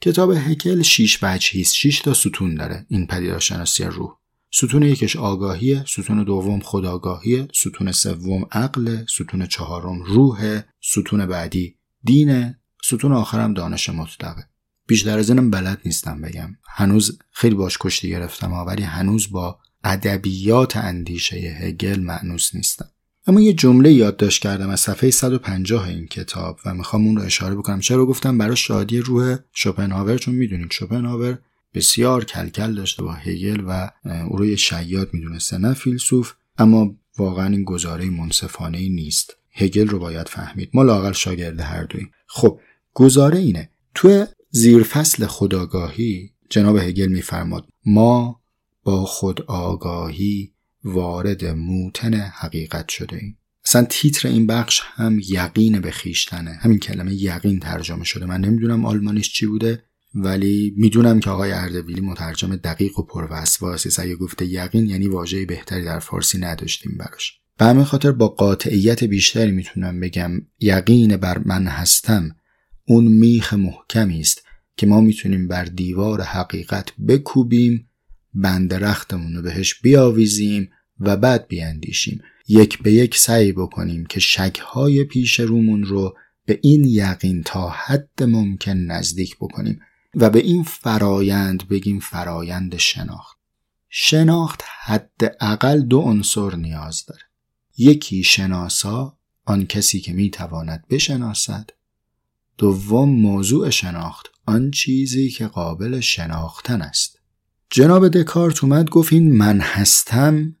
کتاب 0.00 0.30
هکل 0.30 0.82
6 0.82 1.18
وجهی 1.22 1.60
است. 1.60 1.74
6 1.74 1.98
تا 1.98 2.14
ستون 2.14 2.54
داره 2.54 2.86
این 2.88 3.06
پدیدارشناسی 3.06 3.84
روح. 3.84 4.10
ستون 4.52 4.82
یکش 4.82 5.16
آگاهیه 5.16 5.84
ستون 5.88 6.24
دوم 6.24 6.60
خداگاهیه 6.60 7.48
ستون 7.54 7.92
سوم 7.92 8.46
عقل 8.52 9.04
ستون 9.06 9.46
چهارم 9.46 10.02
روح 10.02 10.60
ستون 10.80 11.26
بعدی 11.26 11.76
دین 12.04 12.54
ستون 12.84 13.12
آخرم 13.12 13.54
دانش 13.54 13.88
مطلقه. 13.88 14.48
بیشتر 14.86 15.18
از 15.18 15.30
اینم 15.30 15.50
بلد 15.50 15.80
نیستم 15.84 16.20
بگم. 16.20 16.56
هنوز 16.68 17.18
خیلی 17.30 17.54
باش 17.54 17.78
کشتی 17.80 18.08
گرفتم 18.08 18.52
ولی 18.52 18.82
هنوز 18.82 19.30
با 19.30 19.58
ادبیات 19.84 20.76
اندیشه 20.76 21.36
هگل 21.36 22.00
معنوس 22.00 22.54
نیستم. 22.54 22.90
اما 23.26 23.40
یه 23.40 23.52
جمله 23.52 23.92
یادداشت 23.92 24.42
کردم 24.42 24.70
از 24.70 24.80
صفحه 24.80 25.10
150 25.10 25.88
این 25.88 26.06
کتاب 26.06 26.58
و 26.66 26.74
می‌خوام 26.74 27.06
اون 27.06 27.16
رو 27.16 27.22
اشاره 27.22 27.54
بکنم. 27.54 27.80
چرا 27.80 28.06
گفتم؟ 28.06 28.38
برای 28.38 28.56
شادی 28.56 28.98
روح 28.98 29.36
شوپنهاور 29.52 30.18
چون 30.18 30.34
می‌دونید 30.34 30.70
شوپنهاور 30.70 31.38
بسیار 31.74 32.24
کلکل 32.24 32.74
داشته 32.74 33.02
با 33.02 33.12
هگل 33.12 33.62
و 33.66 33.90
او 34.28 34.36
رو 34.36 34.46
یه 34.46 34.56
شیاد 34.56 35.10
می‌دونسته 35.12 35.58
نه 35.58 35.74
فیلسوف 35.74 36.34
اما 36.58 36.94
واقعا 37.18 37.46
این 37.46 37.64
گزاره 37.64 38.10
منصفانه 38.10 38.78
ای 38.78 38.88
نیست. 38.88 39.36
هگل 39.52 39.88
رو 39.88 39.98
باید 39.98 40.28
فهمید. 40.28 40.70
ما 40.74 40.82
لاقل 40.82 41.12
شاگرد 41.12 41.60
هر 41.60 41.84
دویم 41.84 42.10
خب 42.26 42.60
گزاره 42.94 43.38
اینه. 43.38 43.70
تو 43.94 44.26
زیرفصل 44.50 45.26
خداگاهی 45.26 46.30
جناب 46.50 46.76
هگل 46.76 47.06
میفرماد 47.06 47.68
ما 47.86 48.40
با 48.84 49.04
خود 49.04 49.42
آگاهی 49.42 50.53
وارد 50.84 51.44
موتن 51.44 52.14
حقیقت 52.14 52.88
شده 52.88 53.16
ایم. 53.16 53.38
اصلا 53.64 53.86
تیتر 53.90 54.28
این 54.28 54.46
بخش 54.46 54.80
هم 54.84 55.20
یقین 55.28 55.80
به 55.80 55.90
خیشتنه. 55.90 56.50
همین 56.50 56.78
کلمه 56.78 57.14
یقین 57.14 57.60
ترجمه 57.60 58.04
شده. 58.04 58.26
من 58.26 58.40
نمی‌دونم 58.40 58.84
آلمانیش 58.84 59.32
چی 59.32 59.46
بوده 59.46 59.82
ولی 60.14 60.74
می‌دونم 60.76 61.20
که 61.20 61.30
آقای 61.30 61.52
اردبیلی 61.52 62.00
مترجم 62.00 62.56
دقیق 62.56 62.98
و 62.98 63.02
پروسواسی 63.02 64.02
اگه 64.02 64.16
گفته 64.16 64.46
یقین 64.46 64.86
یعنی 64.86 65.08
واژه 65.08 65.46
بهتری 65.46 65.84
در 65.84 65.98
فارسی 65.98 66.38
نداشتیم 66.38 66.96
براش. 66.98 67.32
به 67.58 67.64
همین 67.64 67.84
خاطر 67.84 68.12
با 68.12 68.28
قاطعیت 68.28 69.04
بیشتری 69.04 69.50
می‌تونم 69.50 70.00
بگم 70.00 70.30
یقین 70.60 71.16
بر 71.16 71.38
من 71.38 71.66
هستم 71.66 72.36
اون 72.86 73.04
میخ 73.04 73.54
محکمی 73.54 74.20
است 74.20 74.42
که 74.76 74.86
ما 74.86 75.00
می‌تونیم 75.00 75.48
بر 75.48 75.64
دیوار 75.64 76.22
حقیقت 76.22 76.92
بکوبیم 77.08 77.90
بند 78.34 78.74
رختمون 78.74 79.34
رو 79.34 79.42
بهش 79.42 79.74
بیاویزیم 79.74 80.70
و 81.00 81.16
بعد 81.16 81.48
بیاندیشیم 81.48 82.22
یک 82.48 82.82
به 82.82 82.92
یک 82.92 83.16
سعی 83.16 83.52
بکنیم 83.52 84.06
که 84.06 84.20
شکهای 84.20 85.04
پیش 85.04 85.40
رومون 85.40 85.84
رو 85.84 86.16
به 86.46 86.58
این 86.62 86.84
یقین 86.84 87.42
تا 87.42 87.68
حد 87.68 88.22
ممکن 88.22 88.76
نزدیک 88.76 89.36
بکنیم 89.36 89.80
و 90.14 90.30
به 90.30 90.38
این 90.38 90.62
فرایند 90.62 91.68
بگیم 91.68 92.00
فرایند 92.00 92.76
شناخت. 92.76 93.38
شناخت 93.88 94.62
حداقل 94.84 95.80
دو 95.80 96.00
عنصر 96.00 96.56
نیاز 96.56 97.04
داره. 97.06 97.22
یکی 97.78 98.22
شناسا 98.22 99.18
آن 99.44 99.66
کسی 99.66 100.00
که 100.00 100.12
می‌تواند 100.12 100.84
بشناسد. 100.90 101.70
دوم 102.58 103.08
موضوع 103.08 103.70
شناخت 103.70 104.26
آن 104.46 104.70
چیزی 104.70 105.30
که 105.30 105.46
قابل 105.46 106.00
شناختن 106.00 106.82
است. 106.82 107.18
جناب 107.70 108.08
دکارت 108.08 108.64
اومد 108.64 108.90
گفت 108.90 109.12
این 109.12 109.36
من 109.36 109.60
هستم 109.60 110.56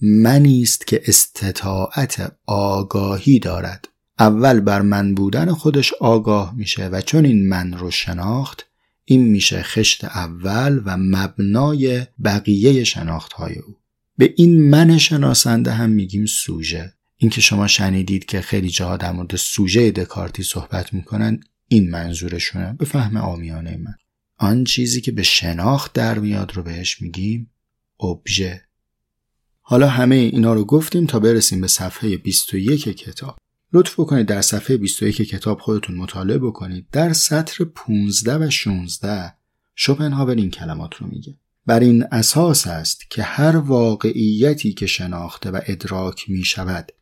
منی 0.00 0.62
است 0.62 0.86
که 0.86 1.02
استطاعت 1.06 2.32
آگاهی 2.46 3.38
دارد. 3.38 3.88
اول 4.18 4.60
بر 4.60 4.82
من 4.82 5.14
بودن 5.14 5.52
خودش 5.52 5.92
آگاه 5.92 6.54
میشه 6.56 6.88
و 6.88 7.00
چون 7.00 7.24
این 7.24 7.48
من 7.48 7.72
رو 7.72 7.90
شناخت 7.90 8.66
این 9.04 9.26
میشه 9.26 9.62
خشت 9.62 10.04
اول 10.04 10.82
و 10.84 10.96
مبنای 10.96 12.06
بقیه 12.24 12.84
شناخت 12.84 13.32
های 13.32 13.58
او. 13.58 13.76
به 14.18 14.34
این 14.36 14.70
من 14.70 14.98
شناسنده 14.98 15.72
هم 15.72 15.90
میگیم 15.90 16.26
سوژه. 16.26 16.92
اینکه 17.16 17.40
شما 17.40 17.66
شنیدید 17.66 18.24
که 18.24 18.40
خیلی 18.40 18.68
جاها 18.68 18.96
در 18.96 19.12
مورد 19.12 19.36
سوژه 19.36 19.90
دکارتی 19.90 20.42
صحبت 20.42 20.94
می‌کنن 20.94 21.40
این 21.68 21.90
منظورشونه. 21.90 22.72
به 22.72 22.84
فهم 22.84 23.16
آمیانه 23.16 23.76
من. 23.76 23.94
آن 24.36 24.64
چیزی 24.64 25.00
که 25.00 25.12
به 25.12 25.22
شناخت 25.22 25.92
در 25.92 26.18
میاد 26.18 26.52
رو 26.54 26.62
بهش 26.62 27.02
میگیم 27.02 27.50
ابژه 28.00 28.65
حالا 29.68 29.88
همه 29.88 30.14
اینا 30.14 30.54
رو 30.54 30.64
گفتیم 30.64 31.06
تا 31.06 31.18
برسیم 31.18 31.60
به 31.60 31.66
صفحه 31.68 32.16
21 32.16 32.88
کتاب. 32.88 33.38
لطف 33.72 34.00
بکنید 34.00 34.26
در 34.26 34.42
صفحه 34.42 34.76
21 34.76 35.22
کتاب 35.22 35.60
خودتون 35.60 35.96
مطالعه 35.96 36.38
بکنید. 36.38 36.86
در 36.92 37.12
سطر 37.12 37.64
15 37.64 38.36
و 38.36 38.50
16 38.50 39.34
شوپنهاور 39.74 40.34
این 40.34 40.50
کلمات 40.50 40.94
رو 40.94 41.06
میگه. 41.06 41.34
بر 41.66 41.80
این 41.80 42.04
اساس 42.12 42.66
است 42.66 43.10
که 43.10 43.22
هر 43.22 43.56
واقعیتی 43.56 44.72
که 44.72 44.86
شناخته 44.86 45.50
و 45.50 45.60
ادراک 45.66 46.30
می 46.30 46.44
شود 46.44 46.92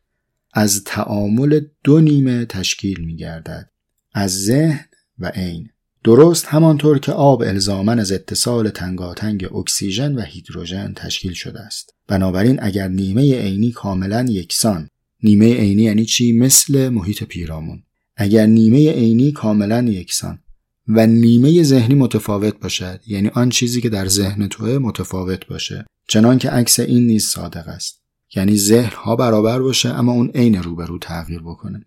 از 0.53 0.83
تعامل 0.83 1.59
دو 1.83 1.99
نیمه 1.99 2.45
تشکیل 2.45 3.05
می 3.05 3.15
گردد 3.15 3.69
از 4.13 4.45
ذهن 4.45 4.85
و 5.19 5.31
عین. 5.35 5.69
درست 6.05 6.45
همانطور 6.45 6.99
که 6.99 7.11
آب 7.11 7.41
الزامن 7.41 7.99
از 7.99 8.11
اتصال 8.11 8.69
تنگاتنگ 8.69 9.55
اکسیژن 9.55 10.15
و 10.15 10.21
هیدروژن 10.21 10.93
تشکیل 10.95 11.33
شده 11.33 11.59
است. 11.59 11.93
بنابراین 12.07 12.59
اگر 12.61 12.87
نیمه 12.87 13.35
عینی 13.41 13.71
کاملا 13.71 14.25
یکسان 14.29 14.89
نیمه 15.23 15.53
عینی 15.53 15.83
یعنی 15.83 16.05
چی؟ 16.05 16.31
مثل 16.31 16.89
محیط 16.89 17.23
پیرامون. 17.23 17.83
اگر 18.15 18.45
نیمه 18.45 18.91
عینی 18.91 19.31
کاملا 19.31 19.83
یکسان 19.83 20.39
و 20.87 21.07
نیمه 21.07 21.63
ذهنی 21.63 21.95
متفاوت 21.95 22.59
باشد 22.59 23.01
یعنی 23.07 23.27
آن 23.27 23.49
چیزی 23.49 23.81
که 23.81 23.89
در 23.89 24.07
ذهن 24.07 24.47
توه 24.47 24.77
متفاوت 24.77 25.47
باشه 25.47 25.85
چنان 26.07 26.37
که 26.37 26.49
عکس 26.49 26.79
این 26.79 27.07
نیز 27.07 27.25
صادق 27.25 27.67
است. 27.67 28.01
یعنی 28.35 28.57
ذهن 28.57 28.95
ها 28.95 29.15
برابر 29.15 29.59
باشه 29.59 29.89
اما 29.89 30.11
اون 30.11 30.29
عین 30.29 30.63
روبرو 30.63 30.99
تغییر 30.99 31.41
بکنه. 31.41 31.85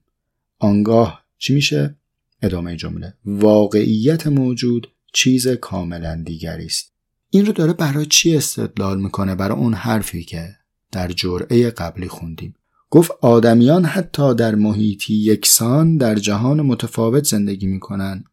آنگاه 0.58 1.24
چی 1.38 1.54
میشه؟ 1.54 1.98
ادامه 2.42 2.76
جمله. 2.76 3.14
واقعیت 3.24 4.26
موجود 4.26 4.90
چیز 5.12 5.48
کاملا 5.48 6.22
دیگری 6.26 6.66
است. 6.66 6.92
این 7.30 7.46
رو 7.46 7.52
داره 7.52 7.72
برای 7.72 8.06
چی 8.06 8.36
استدلال 8.36 9.00
می‌کنه؟ 9.00 9.34
برای 9.34 9.58
اون 9.58 9.74
حرفی 9.74 10.24
که 10.24 10.48
در 10.92 11.08
جرعه 11.08 11.70
قبلی 11.70 12.08
خوندیم. 12.08 12.54
گفت 12.90 13.10
آدمیان 13.20 13.84
حتی 13.84 14.34
در 14.34 14.54
محیطی 14.54 15.14
یکسان 15.14 15.96
در 15.96 16.14
جهان 16.14 16.60
متفاوت 16.62 17.24
زندگی 17.24 17.66
می‌کنن 17.66 18.24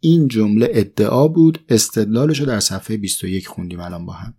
این 0.00 0.28
جمله 0.28 0.68
ادعا 0.70 1.28
بود 1.28 1.64
استدلالش 1.68 2.40
رو 2.40 2.46
در 2.46 2.60
صفحه 2.60 2.96
21 2.96 3.48
خوندیم 3.48 3.80
الان 3.80 4.06
با 4.06 4.12
هم. 4.12 4.34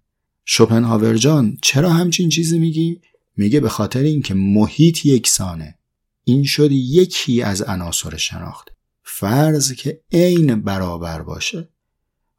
شوپنهاور 0.45 1.17
جان 1.17 1.57
چرا 1.61 1.89
همچین 1.89 2.29
چیزی 2.29 2.59
میگی؟ 2.59 3.01
میگه 3.37 3.59
به 3.59 3.69
خاطر 3.69 3.99
اینکه 3.99 4.33
محیط 4.33 5.05
یکسانه. 5.05 5.77
این 6.23 6.43
شد 6.43 6.71
یکی 6.71 7.41
از 7.41 7.61
عناصر 7.61 8.17
شناخت. 8.17 8.72
فرض 9.03 9.71
که 9.71 10.01
عین 10.11 10.61
برابر 10.61 11.21
باشه. 11.21 11.69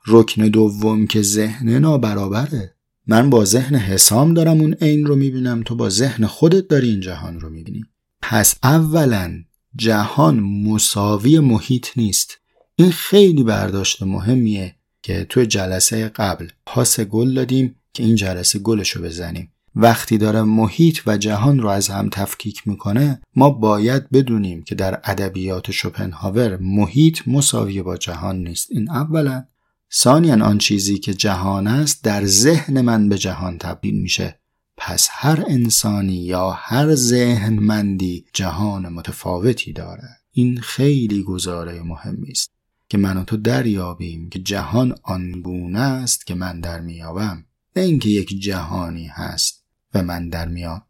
رکن 0.07 0.48
دوم 0.48 1.07
که 1.07 1.22
ذهن 1.22 1.68
نابرابره. 1.68 2.74
من 3.07 3.31
با 3.31 3.44
ذهن 3.44 3.77
حسام 3.77 4.35
دارم 4.35 4.61
اون 4.61 4.74
عین 4.74 5.07
رو 5.07 5.16
می‌بینم 5.16 5.62
تو 5.62 5.74
با 5.74 5.88
ذهن 5.88 6.27
خودت 6.27 6.68
داری 6.68 6.90
این 6.90 7.00
جهان 7.00 7.40
رو 7.40 7.50
می‌بینی. 7.50 7.85
پس 8.22 8.55
اولا 8.62 9.44
جهان 9.77 10.40
مساوی 10.40 11.38
محیط 11.38 11.87
نیست. 11.96 12.38
این 12.77 12.90
خیلی 12.90 13.42
برداشت 13.42 14.03
مهمیه 14.03 14.77
که 15.03 15.27
تو 15.29 15.44
جلسه 15.44 16.09
قبل 16.09 16.48
پاس 16.66 17.00
گل 17.00 17.35
دادیم 17.35 17.74
که 17.92 18.03
این 18.03 18.14
جلسه 18.14 18.59
گلش 18.59 18.90
رو 18.90 19.03
بزنیم. 19.03 19.53
وقتی 19.77 20.19
داره 20.19 20.43
محیط 20.43 21.01
و 21.07 21.17
جهان 21.17 21.59
رو 21.59 21.69
از 21.69 21.89
هم 21.89 22.09
تفکیک 22.09 22.69
می‌کنه 22.69 23.21
ما 23.37 23.51
باید 23.51 24.11
بدونیم 24.11 24.63
که 24.63 24.75
در 24.75 25.01
ادبیات 25.05 25.71
شوپنهاور 25.71 26.57
محیط 26.57 27.21
مساوی 27.27 27.83
با 27.83 27.97
جهان 27.97 28.37
نیست. 28.37 28.69
این 28.71 28.91
اولا. 28.91 29.45
ثانیا 29.93 30.45
آن 30.45 30.59
چیزی 30.59 30.99
که 30.99 31.15
جهان 31.15 31.67
است 31.67 32.05
در 32.05 32.25
ذهن 32.25 32.81
من 32.81 33.09
به 33.09 33.19
جهان 33.19 33.59
تبدیل 33.59 33.95
میشه. 33.95 34.41
پس 34.77 35.09
هر 35.11 35.45
انسانی 35.49 36.17
یا 36.17 36.51
هر 36.51 36.95
ذهنمندی 36.95 38.25
جهان 38.33 38.89
متفاوتی 38.89 39.73
داره. 39.73 40.09
این 40.33 40.61
خیلی 40.61 41.23
گزاره 41.23 41.83
مهمی 41.83 42.31
است 42.31 42.51
که 42.89 42.99
من 42.99 43.17
و 43.17 43.25
تو 43.25 43.37
دریابیم 43.37 44.29
که 44.29 44.39
جهان 44.39 44.95
آنگونه 45.03 45.81
است 45.81 46.27
که 46.27 46.35
من 46.35 46.61
در 46.61 46.81
میابم 46.81 47.45
نه 47.77 47.83
اینکه 47.83 48.09
یک 48.09 48.43
جهانی 48.43 49.07
هست. 49.07 49.63
و 49.94 50.02
من 50.02 50.28
در 50.28 50.48
میام 50.48 50.83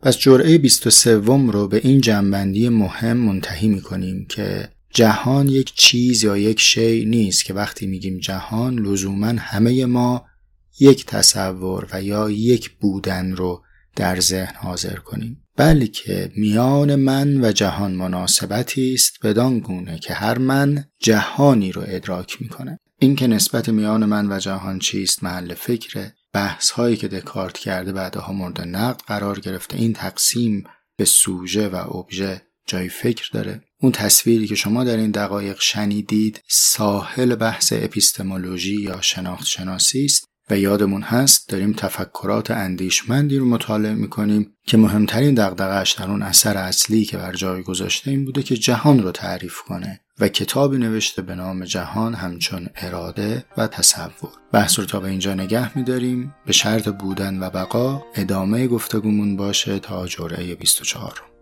پس 0.00 0.18
جرعه 0.18 0.58
23 0.58 1.14
رو 1.16 1.68
به 1.68 1.80
این 1.84 2.00
جنبندی 2.00 2.68
مهم 2.68 3.16
منتهی 3.16 3.68
می 3.68 3.80
کنیم 3.80 4.26
که 4.28 4.68
جهان 4.90 5.48
یک 5.48 5.74
چیز 5.74 6.24
یا 6.24 6.36
یک 6.36 6.60
شی 6.60 7.04
نیست 7.04 7.44
که 7.44 7.54
وقتی 7.54 7.86
میگیم 7.86 8.18
جهان 8.18 8.78
لزوما 8.78 9.26
همه 9.26 9.86
ما 9.86 10.24
یک 10.80 11.06
تصور 11.06 11.88
و 11.92 12.02
یا 12.02 12.30
یک 12.30 12.70
بودن 12.70 13.32
رو 13.32 13.62
در 13.96 14.20
ذهن 14.20 14.54
حاضر 14.56 14.96
کنیم. 14.96 15.42
بلکه 15.56 16.32
میان 16.36 16.94
من 16.94 17.44
و 17.44 17.52
جهان 17.52 17.92
مناسبتی 17.92 18.94
است 18.94 19.12
بدان 19.22 19.58
گونه 19.58 19.98
که 19.98 20.14
هر 20.14 20.38
من 20.38 20.84
جهانی 20.98 21.72
رو 21.72 21.82
ادراک 21.86 22.42
می‌کنه. 22.42 22.78
این 22.98 23.16
که 23.16 23.26
نسبت 23.26 23.68
میان 23.68 24.04
من 24.04 24.32
و 24.32 24.38
جهان 24.38 24.78
چیست 24.78 25.24
محل 25.24 25.54
فکره. 25.54 26.15
بحث 26.36 26.70
هایی 26.70 26.96
که 26.96 27.08
دکارت 27.08 27.58
کرده 27.58 27.92
بعدها 27.92 28.32
مورد 28.32 28.60
نقد 28.60 29.00
قرار 29.06 29.40
گرفته. 29.40 29.76
این 29.76 29.92
تقسیم 29.92 30.64
به 30.96 31.04
سوژه 31.04 31.68
و 31.68 31.96
ابژه 31.96 32.42
جای 32.66 32.88
فکر 32.88 33.30
داره. 33.32 33.62
اون 33.80 33.92
تصویری 33.92 34.46
که 34.46 34.54
شما 34.54 34.84
در 34.84 34.96
این 34.96 35.10
دقایق 35.10 35.60
شنیدید 35.60 36.42
ساحل 36.48 37.34
بحث 37.34 37.72
اپیستمولوژی 37.76 38.80
یا 38.82 39.00
شناخت 39.00 39.46
شناسی 39.46 40.04
است 40.04 40.24
و 40.50 40.58
یادمون 40.58 41.02
هست 41.02 41.48
داریم 41.48 41.72
تفکرات 41.72 42.50
اندیشمندی 42.50 43.38
رو 43.38 43.46
مطالعه 43.46 43.94
می‌کنیم 43.94 44.52
که 44.66 44.76
مهمترین 44.76 45.34
دقدقهش 45.34 45.92
در 45.92 46.10
اون 46.10 46.22
اثر 46.22 46.56
اصلی 46.56 47.04
که 47.04 47.16
بر 47.16 47.32
جای 47.32 47.62
گذاشته 47.62 48.10
این 48.10 48.24
بوده 48.24 48.42
که 48.42 48.56
جهان 48.56 49.02
رو 49.02 49.12
تعریف 49.12 49.60
کنه. 49.60 50.00
و 50.20 50.28
کتابی 50.28 50.78
نوشته 50.78 51.22
به 51.22 51.34
نام 51.34 51.64
جهان 51.64 52.14
همچون 52.14 52.68
اراده 52.76 53.44
و 53.56 53.66
تصور. 53.66 54.30
بحث 54.52 54.78
رو 54.78 54.84
تا 54.84 55.00
به 55.00 55.08
اینجا 55.08 55.34
نگه 55.34 55.78
میداریم. 55.78 56.34
به 56.46 56.52
شرط 56.52 56.88
بودن 56.88 57.42
و 57.42 57.50
بقا 57.50 58.02
ادامه 58.14 58.66
گفتگومون 58.66 59.36
باشه 59.36 59.78
تا 59.78 60.06
جرعه 60.06 60.54
24 60.54 61.35